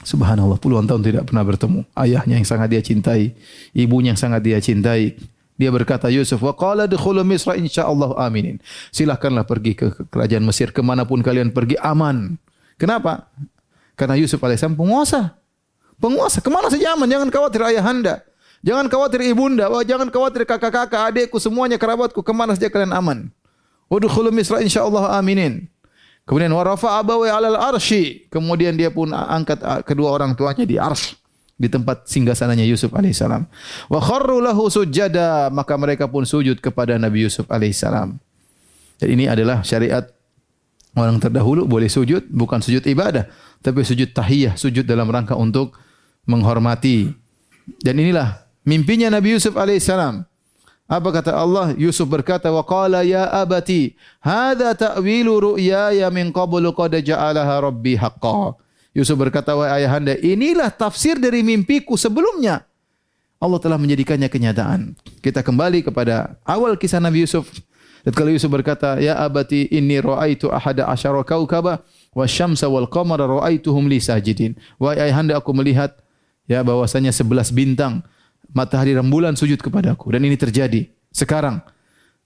[0.00, 1.84] Subhanallah, puluhan tahun tidak pernah bertemu.
[1.92, 3.36] Ayahnya yang sangat dia cintai,
[3.76, 5.18] ibunya yang sangat dia cintai.
[5.60, 8.56] Dia berkata Yusuf, wa qala dukhulu Misra insyaallah aminin.
[8.96, 12.40] Silahkanlah pergi ke kerajaan Mesir ke mana pun kalian pergi aman.
[12.80, 13.28] Kenapa?
[13.92, 15.36] Karena Yusuf alaihissalam penguasa.
[16.00, 17.04] Penguasa, ke mana saja aman.
[17.04, 18.24] Jangan khawatir ayah anda.
[18.64, 19.68] Jangan khawatir ibunda.
[19.68, 22.24] Oh, jangan khawatir kakak-kakak, adikku, semuanya kerabatku.
[22.24, 23.28] Ke mana saja kalian aman.
[23.90, 25.66] Udkhulu Misra insyaallah aminin.
[26.22, 28.30] Kemudian warafa abawi alal arsy.
[28.30, 31.18] Kemudian dia pun angkat ah, kedua orang tuanya di arsy
[31.60, 33.44] di tempat singgasananya Yusuf alaihissalam.
[33.92, 38.16] Wa kharru lahu sujada, maka mereka pun sujud kepada Nabi Yusuf alaihissalam.
[38.96, 40.08] Dan ini adalah syariat
[40.96, 43.28] orang terdahulu boleh sujud bukan sujud ibadah,
[43.60, 45.76] tapi sujud tahiyah, sujud dalam rangka untuk
[46.24, 47.12] menghormati.
[47.82, 50.29] Dan inilah mimpinya Nabi Yusuf alaihissalam.
[50.90, 51.70] Apa kata Allah?
[51.78, 58.58] Yusuf berkata, "Wa qala ya abati, hadza ta'wilu ru'yaya min qablu qad ja'alaha rabbi haqqan."
[58.90, 62.66] Yusuf berkata, "Wahai ayahanda, inilah tafsir dari mimpiku sebelumnya."
[63.38, 64.98] Allah telah menjadikannya kenyataan.
[65.22, 67.46] Kita kembali kepada awal kisah Nabi Yusuf.
[68.02, 73.86] Dan Yusuf berkata, "Ya abati, inni ra'aitu ahada asyara kaukaba wa syamsa wal qamara ra'aituhum
[73.86, 75.94] li sajidin." Wahai ayahanda, aku melihat
[76.50, 78.02] ya bahwasanya 11 bintang
[78.48, 81.60] matahari rembulan sujud kepadaku dan ini terjadi sekarang.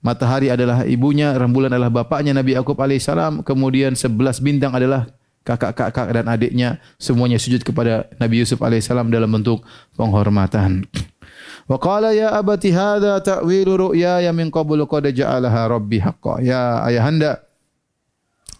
[0.04, 5.08] Matahari adalah ibunya, rembulan adalah bapaknya Nabi Yakub alaihissalam, kemudian sebelas bintang adalah
[5.48, 9.64] kakak-kakak dan adiknya, semuanya sujud kepada Nabi Yusuf alaihissalam dalam bentuk
[9.96, 10.84] penghormatan.
[11.64, 16.44] Wa qala ya abati hadza ta'wilu ru'yaya min qablu qad ja'alaha rabbi haqqan.
[16.44, 17.40] Ya ayahanda,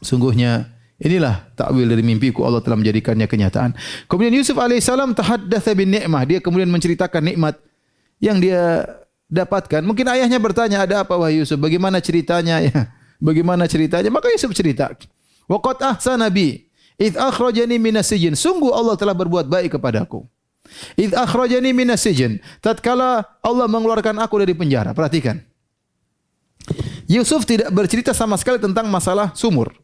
[0.01, 3.75] sungguhnya Inilah takwil dari mimpiku Allah telah menjadikannya kenyataan.
[4.07, 6.23] Kemudian Yusuf alaihissalam tahaddatsa bin ni'mah.
[6.23, 7.59] Dia kemudian menceritakan nikmat
[8.23, 8.87] yang dia
[9.27, 9.83] dapatkan.
[9.83, 11.59] Mungkin ayahnya bertanya, "Ada apa wahai Yusuf?
[11.59, 12.95] Bagaimana ceritanya ya?
[13.19, 14.95] Bagaimana ceritanya?" Maka Yusuf cerita.
[15.51, 16.63] Wa qad ahsana bi
[16.95, 18.39] id akhrajani minas sijn.
[18.39, 20.23] Sungguh Allah telah berbuat baik kepadaku.
[20.95, 22.39] Id akhrajani minas sijn.
[22.63, 24.95] Tatkala Allah mengeluarkan aku dari penjara.
[24.95, 25.43] Perhatikan.
[27.11, 29.75] Yusuf tidak bercerita sama sekali tentang masalah sumur.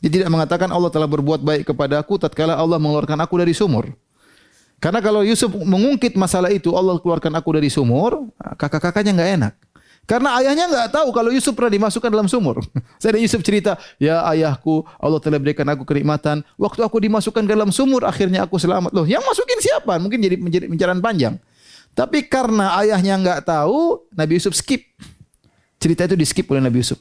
[0.00, 3.92] Dia tidak mengatakan Allah telah berbuat baik kepada aku tatkala Allah mengeluarkan aku dari sumur.
[4.80, 9.54] Karena kalau Yusuf mengungkit masalah itu, Allah keluarkan aku dari sumur, kakak-kakaknya enggak enak.
[10.08, 12.64] Karena ayahnya enggak tahu kalau Yusuf pernah dimasukkan dalam sumur.
[13.02, 16.40] Saya Yusuf cerita, ya ayahku, Allah telah berikan aku kenikmatan.
[16.56, 18.96] Waktu aku dimasukkan dalam sumur, akhirnya aku selamat.
[18.96, 20.00] Loh, yang masukin siapa?
[20.00, 21.34] Mungkin jadi menjadi pencarian panjang.
[21.92, 24.80] Tapi karena ayahnya enggak tahu, Nabi Yusuf skip.
[25.76, 26.96] Cerita itu di skip oleh Nabi Yusuf.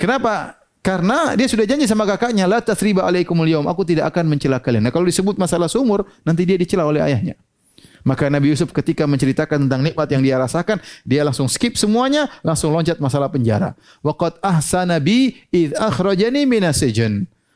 [0.00, 0.59] Kenapa?
[0.80, 4.88] Karena dia sudah janji sama kakaknya, la tasriba alaikumul yaum, aku tidak akan mencela kalian.
[4.88, 7.36] Nah, kalau disebut masalah sumur, nanti dia dicela oleh ayahnya.
[8.00, 12.72] Maka Nabi Yusuf ketika menceritakan tentang nikmat yang dia rasakan, dia langsung skip semuanya, langsung
[12.72, 13.76] loncat masalah penjara.
[14.00, 16.80] Waqad ahsana bi id akhrajani minas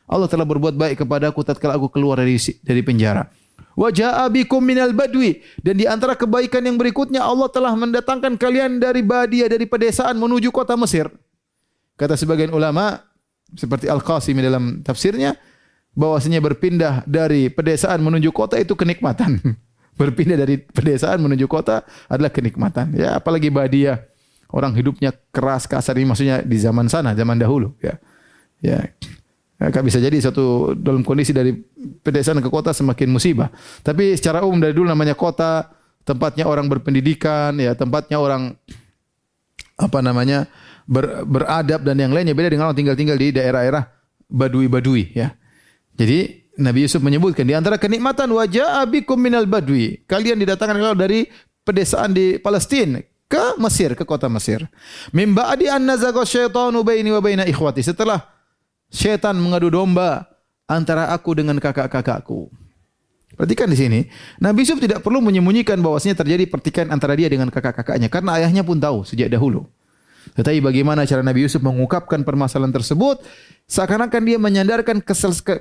[0.05, 3.25] Allah telah berbuat baik kepada aku tatkala aku keluar dari dari penjara.
[3.73, 8.77] Wa jaa bikum minal badwi dan di antara kebaikan yang berikutnya Allah telah mendatangkan kalian
[8.79, 11.09] dari badia dari pedesaan menuju kota Mesir.
[11.97, 13.01] Kata sebagian ulama
[13.53, 15.37] seperti Al-Qasimi dalam tafsirnya
[15.95, 19.37] bahwasanya berpindah dari pedesaan menuju kota itu kenikmatan.
[19.99, 22.91] berpindah dari pedesaan menuju kota adalah kenikmatan.
[22.95, 24.03] Ya, apalagi badia.
[24.51, 27.97] Orang hidupnya keras kasar ini maksudnya di zaman sana, zaman dahulu, ya.
[28.61, 28.79] Ya.
[29.55, 31.55] Ya, bisa jadi satu dalam kondisi dari
[32.03, 33.47] pedesaan ke kota semakin musibah.
[33.81, 35.71] Tapi secara umum dari dulu namanya kota,
[36.03, 38.53] tempatnya orang berpendidikan, ya tempatnya orang
[39.75, 40.47] apa namanya
[40.87, 43.83] ber, beradab dan yang lainnya beda dengan orang tinggal-tinggal di daerah-daerah
[44.29, 45.33] badui-badui ya.
[45.97, 50.05] Jadi Nabi Yusuf menyebutkan di antara kenikmatan wajah abikum minal badui.
[50.07, 51.27] Kalian didatangkan dari
[51.67, 54.63] pedesaan di Palestina ke Mesir, ke kota Mesir.
[55.11, 57.83] Mimba adi an nazaqa syaitanu baini wa baina ikhwati.
[57.83, 58.35] Setelah
[58.95, 60.23] Syaitan mengadu domba
[60.69, 62.47] antara aku dengan kakak-kakakku.
[63.35, 63.99] Perhatikan di sini,
[64.39, 68.79] Nabi Yusuf tidak perlu menyembunyikan bahwasanya terjadi pertikaian antara dia dengan kakak-kakaknya karena ayahnya pun
[68.79, 69.67] tahu sejak dahulu.
[70.33, 73.21] Tetapi bagaimana cara Nabi Yusuf mengungkapkan permasalahan tersebut?
[73.69, 74.97] Seakan-akan dia menyandarkan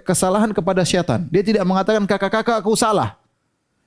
[0.00, 1.28] kesalahan kepada syaitan.
[1.28, 3.20] Dia tidak mengatakan kakak-kakak aku salah.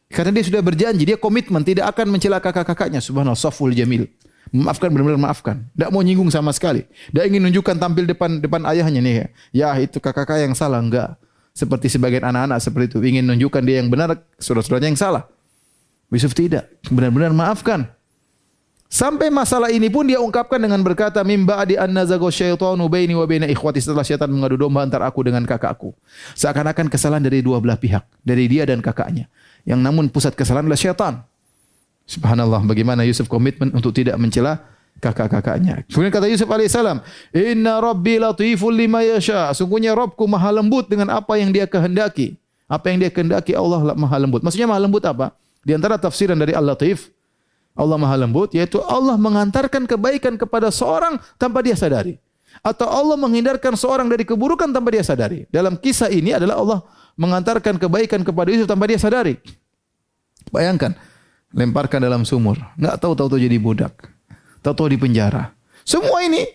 [0.08, 3.02] Karena dia sudah berjanji, dia komitmen tidak akan mencela kakak-kakaknya.
[3.04, 4.08] Subhanallah, saful jamil.
[4.56, 5.68] Memaafkan benar-benar maafkan.
[5.76, 6.88] Tidak mau nyinggung sama sekali.
[7.12, 9.16] Dia ingin menunjukkan tampil depan depan ayahnya nih.
[9.52, 11.20] Ya, itu kakak-kakak yang salah enggak.
[11.52, 15.28] Seperti sebagian anak-anak seperti itu ingin menunjukkan dia yang benar, saudara-saudaranya yang salah.
[16.08, 17.92] Yusuf tidak, benar-benar maafkan.
[18.88, 23.28] Sampai masalah ini pun dia ungkapkan dengan berkata mimba adi anna zago syaitanu baini wa
[23.28, 25.92] baina ikhwati setelah syaitan mengadu domba antar aku dengan kakakku.
[26.40, 29.28] Seakan-akan kesalahan dari dua belah pihak, dari dia dan kakaknya.
[29.68, 31.14] Yang namun pusat kesalahan adalah syaitan.
[32.08, 34.64] Subhanallah bagaimana Yusuf komitmen untuk tidak mencela
[35.04, 35.84] kakak-kakaknya.
[35.92, 37.04] Kemudian kata Yusuf alaihissalam,
[37.36, 39.52] Inna Rabbi latiful lima yasha.
[39.52, 42.40] Sungguhnya Robku maha lembut dengan apa yang dia kehendaki.
[42.72, 44.40] Apa yang dia kehendaki Allah maha lembut.
[44.48, 45.36] Maksudnya maha lembut apa?
[45.68, 47.12] Di antara tafsiran dari Al-Latif,
[47.78, 52.18] Allah maha lembut, yaitu Allah mengantarkan kebaikan kepada seorang tanpa dia sadari.
[52.66, 55.46] Atau Allah menghindarkan seorang dari keburukan tanpa dia sadari.
[55.54, 56.80] Dalam kisah ini adalah Allah
[57.14, 59.38] mengantarkan kebaikan kepada Yusuf tanpa dia sadari.
[60.50, 60.98] Bayangkan,
[61.54, 62.58] lemparkan dalam sumur.
[62.82, 63.94] Enggak tahu tahu tahu jadi budak.
[64.66, 65.54] Tahu tahu di penjara.
[65.86, 66.50] Semua ini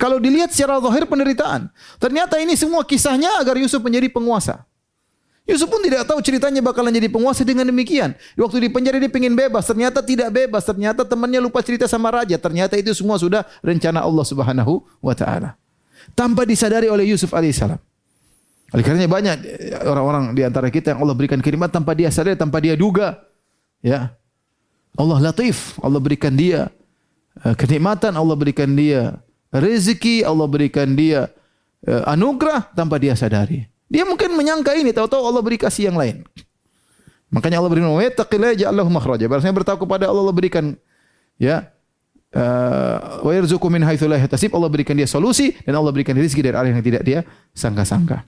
[0.00, 1.68] kalau dilihat secara zahir penderitaan.
[2.00, 4.64] Ternyata ini semua kisahnya agar Yusuf menjadi penguasa.
[5.42, 8.14] Yusuf pun tidak tahu ceritanya bakalan jadi penguasa dengan demikian.
[8.38, 10.62] Waktu di penjara dia ingin bebas, ternyata tidak bebas.
[10.62, 12.38] Ternyata temannya lupa cerita sama raja.
[12.38, 15.58] Ternyata itu semua sudah rencana Allah Subhanahu wa taala.
[16.14, 17.78] Tanpa disadari oleh Yusuf alaihissalam.
[18.72, 19.36] Oleh karenanya banyak
[19.82, 23.26] orang-orang di antara kita yang Allah berikan kiriman tanpa dia sadari, tanpa dia duga.
[23.82, 24.14] Ya.
[24.94, 26.70] Allah latif, Allah berikan dia
[27.42, 29.18] eh, kenikmatan, Allah berikan dia
[29.50, 31.34] rezeki, Allah berikan dia
[31.82, 33.71] eh, anugerah tanpa dia sadari.
[33.92, 36.24] Dia mungkin menyangka ini, tahu-tahu Allah beri kasih yang lain.
[37.28, 39.24] Makanya Allah berikan wa yattaqillaha ja'alahu makhraja.
[39.28, 40.64] Barangnya bertakwa kepada Allah, Allah berikan
[41.36, 41.68] ya
[42.32, 44.52] eh, wa yarzuqu min haitsu la yahtasib.
[44.52, 47.20] Allah berikan dia solusi dan Allah berikan rezeki dari arah yang tidak dia
[47.52, 48.24] sangka-sangka.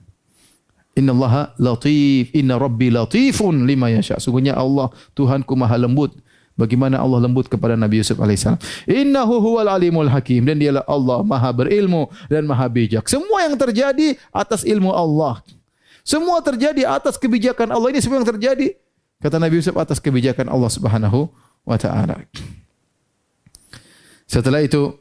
[0.97, 4.17] Inna Allah latif, inna Rabbi latifun lima yasha.
[4.17, 6.17] Sungguhnya Allah Tuhanku maha lembut
[6.55, 8.59] Bagaimana Allah lembut kepada Nabi Yusuf alaihissalam.
[8.87, 13.03] Innahu huwal alimul hakim dan dialah Allah maha berilmu dan maha bijak.
[13.11, 15.43] Semua yang terjadi atas ilmu Allah.
[16.07, 17.91] Semua terjadi atas kebijakan Allah.
[17.91, 18.71] Ini semua yang terjadi
[19.19, 21.27] kata Nabi Yusuf atas kebijakan Allah Subhanahu
[21.67, 22.23] wa taala.
[24.23, 24.95] Setelah itu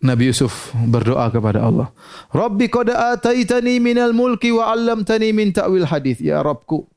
[0.00, 1.92] Nabi Yusuf berdoa kepada Allah.
[2.32, 6.24] Rabbi qad ataitani minal mulki wa 'allamtani min ta'wil hadis.
[6.24, 6.88] Ya Rabbku,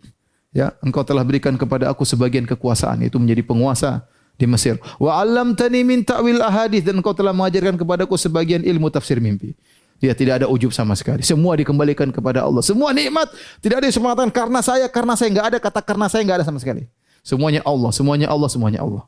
[0.53, 4.05] Ya, engkau telah berikan kepada aku sebagian kekuasaan itu menjadi penguasa
[4.37, 4.77] di Mesir.
[5.01, 9.57] Wa 'allamtani min ta'wil ahadits dan engkau telah mengajarkan kepadaku sebagian ilmu tafsir mimpi.
[9.97, 11.23] Dia tidak ada ujub sama sekali.
[11.23, 12.59] Semua dikembalikan kepada Allah.
[12.59, 13.31] Semua nikmat.
[13.63, 16.59] Tidak ada yang karena saya, karena saya enggak ada kata karena saya enggak ada sama
[16.59, 16.91] sekali.
[17.23, 19.07] Semuanya Allah, semuanya Allah, semuanya Allah.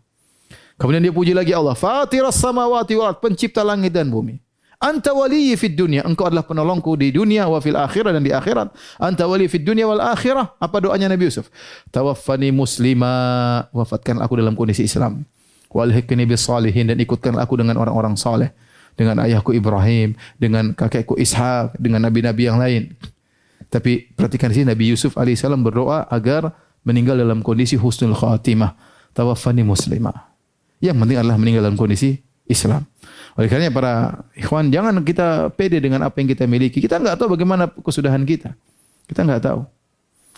[0.79, 1.75] Kemudian dia puji lagi Allah.
[1.75, 4.39] Fatiras samawati wal pencipta langit dan bumi.
[4.85, 6.05] Anta waliyyi fid dunya.
[6.05, 8.69] Engkau adalah penolongku di dunia wa fil akhirah dan di akhirat.
[9.01, 10.53] Anta waliyyi fid dunya wal akhirah.
[10.61, 11.49] Apa doanya Nabi Yusuf?
[11.89, 13.65] Tawaffani muslima.
[13.73, 15.25] Wafatkan aku dalam kondisi Islam.
[15.73, 18.53] Walhiqni bis salihin dan ikutkan aku dengan orang-orang saleh.
[18.93, 22.95] Dengan ayahku Ibrahim, dengan kakekku Ishak, dengan nabi-nabi yang lain.
[23.67, 26.55] Tapi perhatikan di sini Nabi Yusuf alaihissalam berdoa agar
[26.87, 28.77] meninggal dalam kondisi husnul khatimah.
[29.11, 30.31] Tawaffani muslima.
[30.79, 32.87] Yang penting adalah meninggal dalam kondisi Islam.
[33.35, 36.79] Oleh karena para ikhwan jangan kita pede dengan apa yang kita miliki.
[36.79, 38.55] Kita enggak tahu bagaimana kesudahan kita.
[39.11, 39.59] Kita enggak tahu.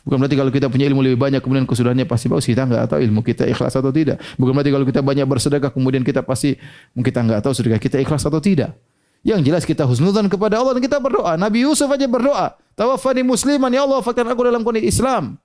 [0.08, 2.50] Bukan berarti kalau kita punya ilmu lebih banyak kemudian kesudahannya pasti bagus.
[2.50, 4.18] Kita enggak tahu ilmu kita ikhlas atau tidak.
[4.42, 6.58] Bukan berarti kalau kita banyak bersedekah kemudian kita pasti
[6.98, 8.74] kita enggak tahu sedekah kita ikhlas atau tidak.
[9.22, 11.38] Yang jelas kita husnudzan kepada Allah dan kita berdoa.
[11.38, 12.58] Nabi Yusuf aja berdoa.
[12.74, 15.38] Tawaffani musliman ya Allah wafatkan aku dalam kondisi Islam.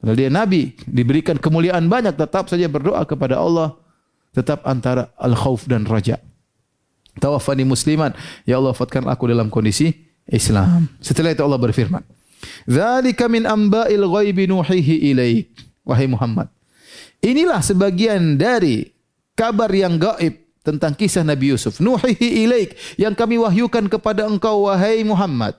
[0.00, 3.76] Padahal dia nabi, diberikan kemuliaan banyak, tetap saja berdoa kepada Allah
[4.30, 6.22] tetap antara al-khauf dan raja.
[7.18, 8.14] Tawaffani musliman,
[8.46, 10.86] ya Allah wafatkan aku dalam kondisi Islam.
[11.02, 12.06] Setelah itu Allah berfirman,
[12.70, 15.50] "Dzalika min amba'il ghaibi nuhihi ilaik."
[15.82, 16.46] Wahai Muhammad,
[17.18, 18.94] inilah sebagian dari
[19.34, 21.82] kabar yang gaib tentang kisah Nabi Yusuf.
[21.82, 25.58] Nuhihi ilaik yang kami wahyukan kepada engkau wahai Muhammad.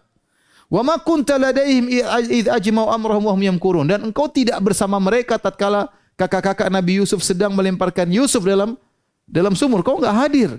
[0.71, 1.91] Wa ma kunta ladaihim
[2.31, 7.19] id ajma'u amrahum wa hum yamkurun dan engkau tidak bersama mereka tatkala kakak-kakak Nabi Yusuf
[7.27, 8.79] sedang melemparkan Yusuf dalam
[9.27, 9.83] dalam sumur.
[9.83, 10.49] Kau enggak hadir.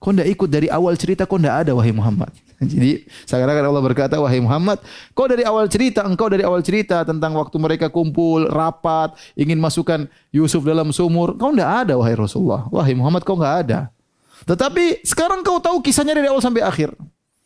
[0.00, 2.32] Kau tidak ikut dari awal cerita, kau tidak ada wahai Muhammad.
[2.72, 4.80] Jadi sekarang Allah berkata, wahai Muhammad,
[5.12, 10.08] kau dari awal cerita, engkau dari awal cerita tentang waktu mereka kumpul, rapat, ingin masukkan
[10.32, 11.36] Yusuf dalam sumur.
[11.36, 12.64] Kau tidak ada wahai Rasulullah.
[12.72, 13.80] Wahai Muhammad, kau tidak ada.
[14.48, 16.96] Tetapi sekarang kau tahu kisahnya dari awal sampai akhir.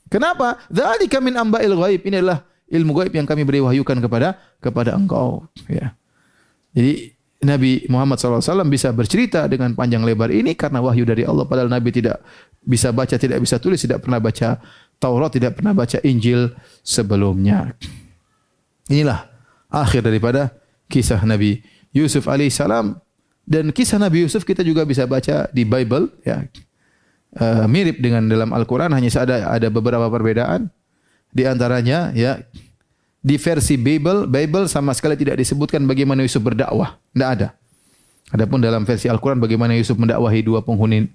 [0.06, 0.62] Kenapa?
[0.70, 2.06] Dzalika min amba'il ghaib.
[2.06, 5.42] Ini adalah ilmu gaib yang kami beri wahyukan kepada kepada engkau.
[5.66, 5.98] Ya.
[6.70, 11.44] Jadi Nabi Muhammad SAW bisa bercerita dengan panjang lebar ini karena wahyu dari Allah.
[11.44, 12.24] Padahal Nabi tidak
[12.64, 14.58] bisa baca, tidak bisa tulis, tidak pernah baca
[14.96, 17.76] Taurat, tidak pernah baca Injil sebelumnya.
[18.88, 19.28] Inilah
[19.68, 20.56] akhir daripada
[20.88, 21.60] kisah Nabi
[21.92, 22.96] Yusuf alaihissalam
[23.44, 26.48] dan kisah Nabi Yusuf kita juga bisa baca di Bible ya.
[27.34, 30.70] Uh, mirip dengan dalam Al-Qur'an hanya ada ada beberapa perbedaan
[31.34, 32.38] di antaranya ya
[33.24, 37.00] di versi Bible, Bible sama sekali tidak disebutkan bagaimana Yusuf berdakwah.
[37.16, 37.56] Tidak ada.
[38.28, 41.08] Adapun dalam versi Al-Quran bagaimana Yusuf mendakwahi dua penghuni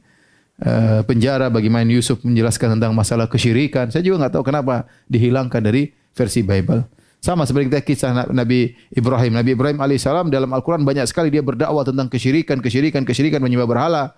[0.65, 3.93] uh, penjara, bagaimana Yusuf menjelaskan tentang masalah kesyirikan.
[3.93, 6.81] Saya juga nggak tahu kenapa dihilangkan dari versi Bible.
[7.21, 9.37] Sama seperti kita kisah Nabi Ibrahim.
[9.37, 14.17] Nabi Ibrahim alaihissalam dalam Al-Quran banyak sekali dia berdakwah tentang kesyirikan, kesyirikan, kesyirikan, menyembah berhala.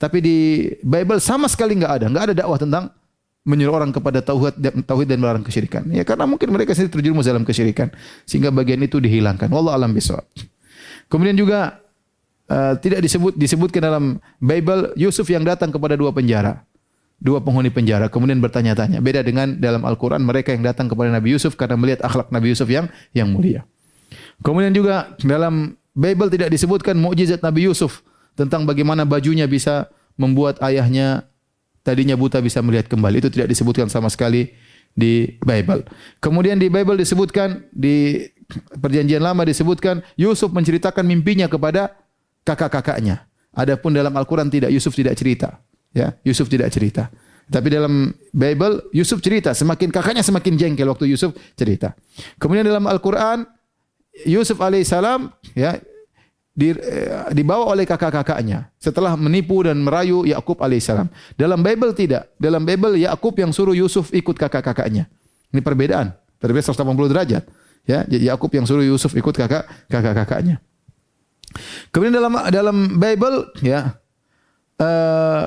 [0.00, 0.36] Tapi di
[0.80, 2.88] Bible sama sekali nggak ada, nggak ada dakwah tentang
[3.46, 5.86] menyuruh orang kepada tauhid tauhid dan melarang kesyirikan.
[5.94, 7.94] Ya karena mungkin mereka sendiri terjerumus dalam kesyirikan
[8.26, 9.46] sehingga bagian itu dihilangkan.
[9.46, 10.26] Wallah alam bisawab.
[11.06, 11.78] Kemudian juga
[12.50, 14.04] uh, tidak disebut disebutkan dalam
[14.42, 16.66] Bible Yusuf yang datang kepada dua penjara.
[17.16, 19.00] Dua penghuni penjara kemudian bertanya-tanya.
[19.00, 22.68] Beda dengan dalam Al-Qur'an mereka yang datang kepada Nabi Yusuf karena melihat akhlak Nabi Yusuf
[22.68, 23.64] yang yang mulia.
[24.44, 28.04] Kemudian juga dalam Bible tidak disebutkan mukjizat Nabi Yusuf
[28.36, 29.88] tentang bagaimana bajunya bisa
[30.20, 31.24] membuat ayahnya
[31.86, 33.22] tadinya buta bisa melihat kembali.
[33.22, 34.50] Itu tidak disebutkan sama sekali
[34.90, 35.86] di Bible.
[36.18, 38.26] Kemudian di Bible disebutkan di
[38.82, 41.94] perjanjian lama disebutkan Yusuf menceritakan mimpinya kepada
[42.42, 43.30] kakak-kakaknya.
[43.54, 45.62] Adapun dalam Al-Qur'an tidak Yusuf tidak cerita.
[45.94, 47.08] Ya, Yusuf tidak cerita.
[47.46, 51.94] Tapi dalam Bible Yusuf cerita, semakin kakaknya semakin jengkel waktu Yusuf cerita.
[52.42, 53.46] Kemudian dalam Al-Qur'an
[54.26, 55.78] Yusuf alaihissalam ya
[56.56, 61.04] di, eh, dibawa oleh kakak-kakaknya setelah menipu dan merayu Yakub alaihissalam.
[61.36, 62.32] Dalam Bible tidak.
[62.40, 65.04] Dalam Bible Yakub yang suruh Yusuf ikut kakak-kakaknya.
[65.52, 66.16] Ini perbedaan.
[66.40, 67.44] Berbeda 180 derajat.
[67.84, 70.58] Ya, Yakub yang suruh Yusuf ikut kakak kakak-kakaknya.
[71.92, 73.94] Kemudian dalam dalam Bible ya
[74.82, 75.44] uh,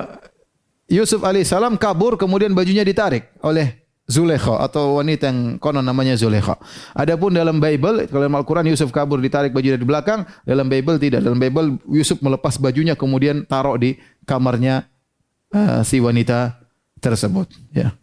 [0.90, 3.79] Yusuf alaihissalam kabur kemudian bajunya ditarik oleh
[4.10, 6.58] Zulekha atau wanita yang konon namanya Zulekha.
[6.98, 11.22] Adapun dalam Bible, dalam Al-Quran Yusuf kabur ditarik baju dari belakang, dalam Bible tidak.
[11.22, 13.94] Dalam Bible Yusuf melepas bajunya kemudian taruh di
[14.26, 14.90] kamarnya
[15.54, 16.58] uh, si wanita
[16.98, 17.46] tersebut.
[17.70, 17.94] Ya.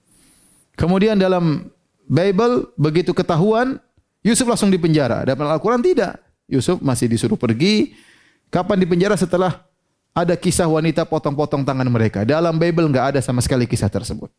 [0.80, 1.68] Kemudian dalam
[2.08, 3.76] Bible begitu ketahuan
[4.24, 5.28] Yusuf langsung dipenjara.
[5.28, 6.24] Dalam Al-Quran tidak.
[6.48, 8.00] Yusuf masih disuruh pergi.
[8.48, 9.68] Kapan dipenjara setelah
[10.16, 12.24] ada kisah wanita potong-potong tangan mereka.
[12.24, 14.32] Dalam Bible enggak ada sama sekali kisah tersebut.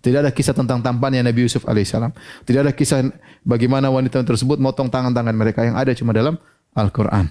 [0.00, 2.12] Tidak ada kisah tentang tampannya Nabi Yusuf alaihissalam.
[2.48, 3.12] Tidak ada kisah
[3.44, 6.40] bagaimana wanita tersebut motong tangan-tangan mereka yang ada cuma dalam
[6.72, 7.28] Al-Quran.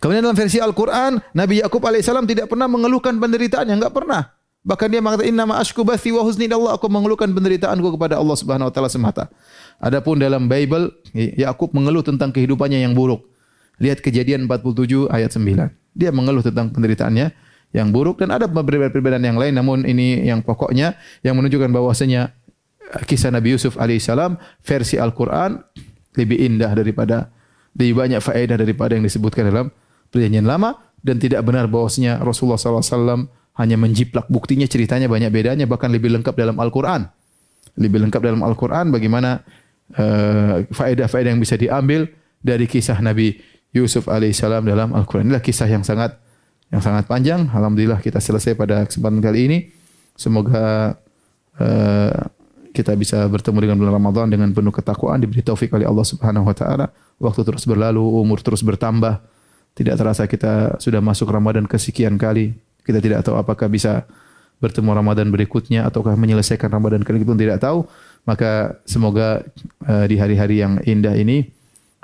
[0.00, 4.32] Kemudian dalam versi Al-Quran, Nabi Yakub alaihissalam tidak pernah mengeluhkan penderitaannya, enggak pernah.
[4.64, 8.32] Bahkan dia mengatakan inna ma ashku bathi wa huzni Allah aku mengeluhkan penderitaanku kepada Allah
[8.32, 9.28] Subhanahu wa taala semata.
[9.76, 13.28] Adapun dalam Bible Yakub mengeluh tentang kehidupannya yang buruk.
[13.76, 15.68] Lihat kejadian 47 ayat 9.
[15.92, 17.36] Dia mengeluh tentang penderitaannya
[17.74, 20.94] yang buruk dan ada perbedaan-perbedaan yang lain namun ini yang pokoknya
[21.26, 22.30] yang menunjukkan bahwasanya
[23.02, 25.58] kisah Nabi Yusuf alaihissalam versi Al-Qur'an
[26.14, 27.34] lebih indah daripada
[27.74, 29.66] lebih banyak faedah daripada yang disebutkan dalam
[30.14, 33.26] perjanjian lama dan tidak benar bahwasanya Rasulullah SAW
[33.58, 37.06] hanya menjiplak buktinya ceritanya banyak bedanya bahkan lebih lengkap dalam Al-Qur'an.
[37.78, 39.42] Lebih lengkap dalam Al-Qur'an bagaimana
[39.94, 42.08] uh, faedah-faedah yang bisa diambil
[42.38, 43.36] dari kisah Nabi
[43.74, 45.28] Yusuf alaihissalam dalam Al-Qur'an.
[45.28, 46.18] Inilah kisah yang sangat
[46.72, 47.48] yang sangat panjang.
[47.50, 49.58] Alhamdulillah kita selesai pada kesempatan kali ini.
[50.14, 50.94] Semoga
[51.58, 52.18] uh,
[52.74, 56.54] kita bisa bertemu dengan bulan Ramadan dengan penuh ketakwaan diberi taufik oleh Allah Subhanahu wa
[56.54, 56.90] taala.
[57.22, 59.22] Waktu terus berlalu, umur terus bertambah.
[59.74, 62.54] Tidak terasa kita sudah masuk Ramadan kesekian kali.
[62.82, 64.06] Kita tidak tahu apakah bisa
[64.62, 67.86] bertemu Ramadan berikutnya ataukah menyelesaikan Ramadan kali itu tidak tahu.
[68.26, 69.42] Maka semoga
[69.86, 71.50] uh, di hari-hari yang indah ini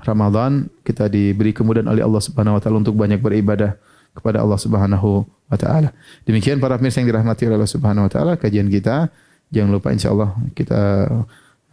[0.00, 3.76] Ramadan kita diberi kemudahan oleh Allah Subhanahu wa taala untuk banyak beribadah
[4.14, 5.90] kepada Allah Subhanahu wa taala.
[6.26, 9.11] Demikian para pemirsa yang dirahmati oleh Allah Subhanahu wa taala kajian kita.
[9.50, 11.11] Jangan lupa insyaallah kita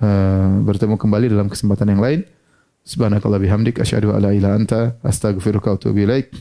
[0.01, 2.25] uh, bertemu kembali dalam kesempatan yang lain.
[2.87, 6.33] Subhanakallah bihamdik asyhadu an la ilaha anta astaghfiruka wa atubu ilaik.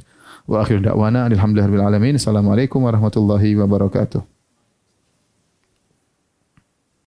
[0.47, 2.15] Wa akhiru da'wana alhamdulillahirabbil alamin.
[2.17, 4.36] Assalamualaikum warahmatullahi wabarakatuh.